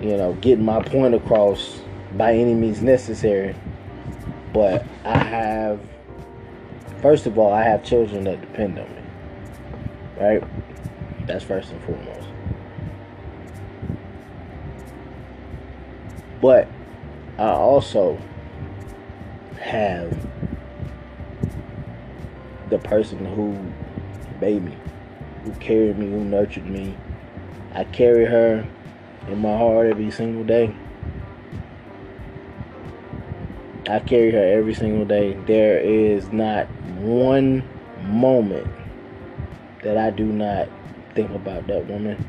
you 0.00 0.16
know, 0.16 0.34
getting 0.34 0.64
my 0.64 0.82
point 0.82 1.14
across 1.14 1.80
by 2.16 2.34
any 2.34 2.54
means 2.54 2.82
necessary. 2.82 3.54
But 4.52 4.86
I 5.04 5.18
have, 5.18 5.80
first 7.02 7.26
of 7.26 7.38
all, 7.38 7.52
I 7.52 7.62
have 7.64 7.84
children 7.84 8.24
that 8.24 8.40
depend 8.40 8.78
on 8.78 8.88
me. 8.88 9.02
Right? 10.20 10.42
That's 11.26 11.44
first 11.44 11.72
and 11.72 11.82
foremost. 11.82 12.28
But 16.40 16.68
I 17.38 17.48
also 17.48 18.18
have 19.60 20.16
the 22.70 22.78
person 22.78 23.24
who 23.24 23.56
made 24.40 24.64
me, 24.64 24.76
who 25.48 25.60
carried 25.60 25.98
me, 25.98 26.06
who 26.06 26.24
nurtured 26.24 26.66
me. 26.66 26.94
I 27.72 27.84
carry 27.84 28.26
her 28.26 28.66
in 29.28 29.38
my 29.40 29.56
heart 29.56 29.86
every 29.86 30.10
single 30.10 30.44
day. 30.44 30.74
I 33.88 34.00
carry 34.00 34.30
her 34.30 34.44
every 34.44 34.74
single 34.74 35.06
day. 35.06 35.32
There 35.46 35.78
is 35.78 36.30
not 36.32 36.66
one 36.98 37.66
moment 38.02 38.66
that 39.82 39.96
I 39.96 40.10
do 40.10 40.26
not 40.26 40.68
think 41.14 41.30
about 41.30 41.66
that 41.68 41.86
woman 41.86 42.26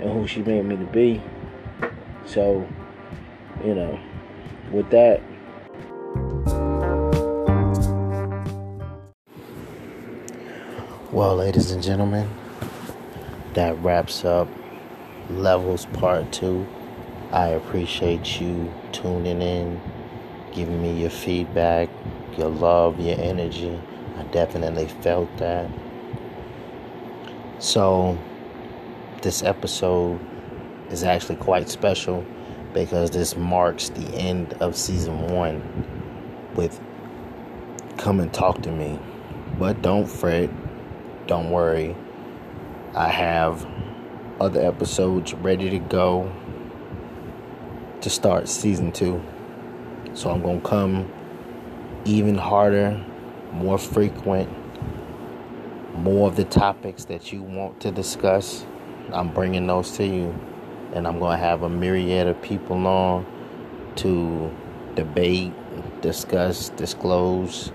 and 0.00 0.10
who 0.10 0.26
she 0.26 0.42
made 0.42 0.64
me 0.64 0.76
to 0.76 0.86
be. 0.86 1.22
So, 2.24 2.66
you 3.64 3.74
know, 3.74 4.00
with 4.72 4.90
that, 4.90 5.20
well, 11.12 11.36
ladies 11.36 11.70
and 11.72 11.82
gentlemen, 11.82 12.26
that 13.52 13.78
wraps 13.82 14.24
up 14.24 14.48
Levels 15.28 15.84
Part 15.92 16.32
2. 16.32 16.66
I 17.30 17.48
appreciate 17.48 18.40
you 18.40 18.72
tuning 18.92 19.42
in, 19.42 19.78
giving 20.54 20.80
me 20.80 20.98
your 20.98 21.10
feedback, 21.10 21.90
your 22.38 22.48
love, 22.48 22.98
your 22.98 23.20
energy. 23.20 23.78
I 24.16 24.22
definitely 24.24 24.88
felt 25.02 25.28
that. 25.36 25.70
So, 27.58 28.18
this 29.20 29.42
episode 29.42 30.18
is 30.90 31.04
actually 31.04 31.36
quite 31.36 31.68
special 31.68 32.24
because 32.72 33.10
this 33.10 33.36
marks 33.36 33.90
the 33.90 34.08
end 34.14 34.54
of 34.60 34.74
season 34.74 35.26
one 35.26 35.60
with 36.54 36.80
Come 37.98 38.18
and 38.18 38.32
Talk 38.32 38.62
to 38.62 38.72
Me. 38.72 38.98
But 39.58 39.82
don't 39.82 40.06
fret, 40.06 40.48
don't 41.26 41.50
worry. 41.50 41.96
I 42.94 43.08
have 43.08 43.66
other 44.40 44.60
episodes 44.60 45.34
ready 45.34 45.70
to 45.70 45.78
go 45.78 46.30
to 48.00 48.10
start 48.10 48.48
season 48.48 48.92
two. 48.92 49.22
So 50.14 50.30
I'm 50.30 50.42
going 50.42 50.60
to 50.60 50.68
come 50.68 51.12
even 52.04 52.36
harder, 52.36 53.02
more 53.52 53.78
frequent, 53.78 54.50
more 55.94 56.28
of 56.28 56.36
the 56.36 56.44
topics 56.44 57.04
that 57.04 57.32
you 57.32 57.42
want 57.42 57.80
to 57.80 57.92
discuss. 57.92 58.66
I'm 59.12 59.32
bringing 59.32 59.66
those 59.66 59.92
to 59.92 60.06
you. 60.06 60.34
And 60.92 61.06
I'm 61.06 61.18
going 61.18 61.38
to 61.38 61.44
have 61.44 61.62
a 61.62 61.70
myriad 61.70 62.26
of 62.26 62.42
people 62.42 62.86
on 62.86 63.24
to 63.96 64.54
debate, 64.94 65.52
discuss, 66.02 66.68
disclose 66.70 67.72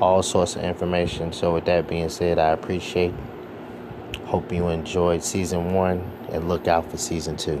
all 0.00 0.22
sorts 0.22 0.56
of 0.56 0.62
information. 0.62 1.32
So, 1.32 1.54
with 1.54 1.66
that 1.66 1.88
being 1.88 2.08
said, 2.08 2.38
I 2.38 2.50
appreciate 2.50 3.14
Hope 4.30 4.52
you 4.52 4.68
enjoyed 4.68 5.24
season 5.24 5.74
one 5.74 6.08
and 6.30 6.48
look 6.48 6.68
out 6.68 6.88
for 6.88 6.96
season 6.96 7.36
two. 7.36 7.60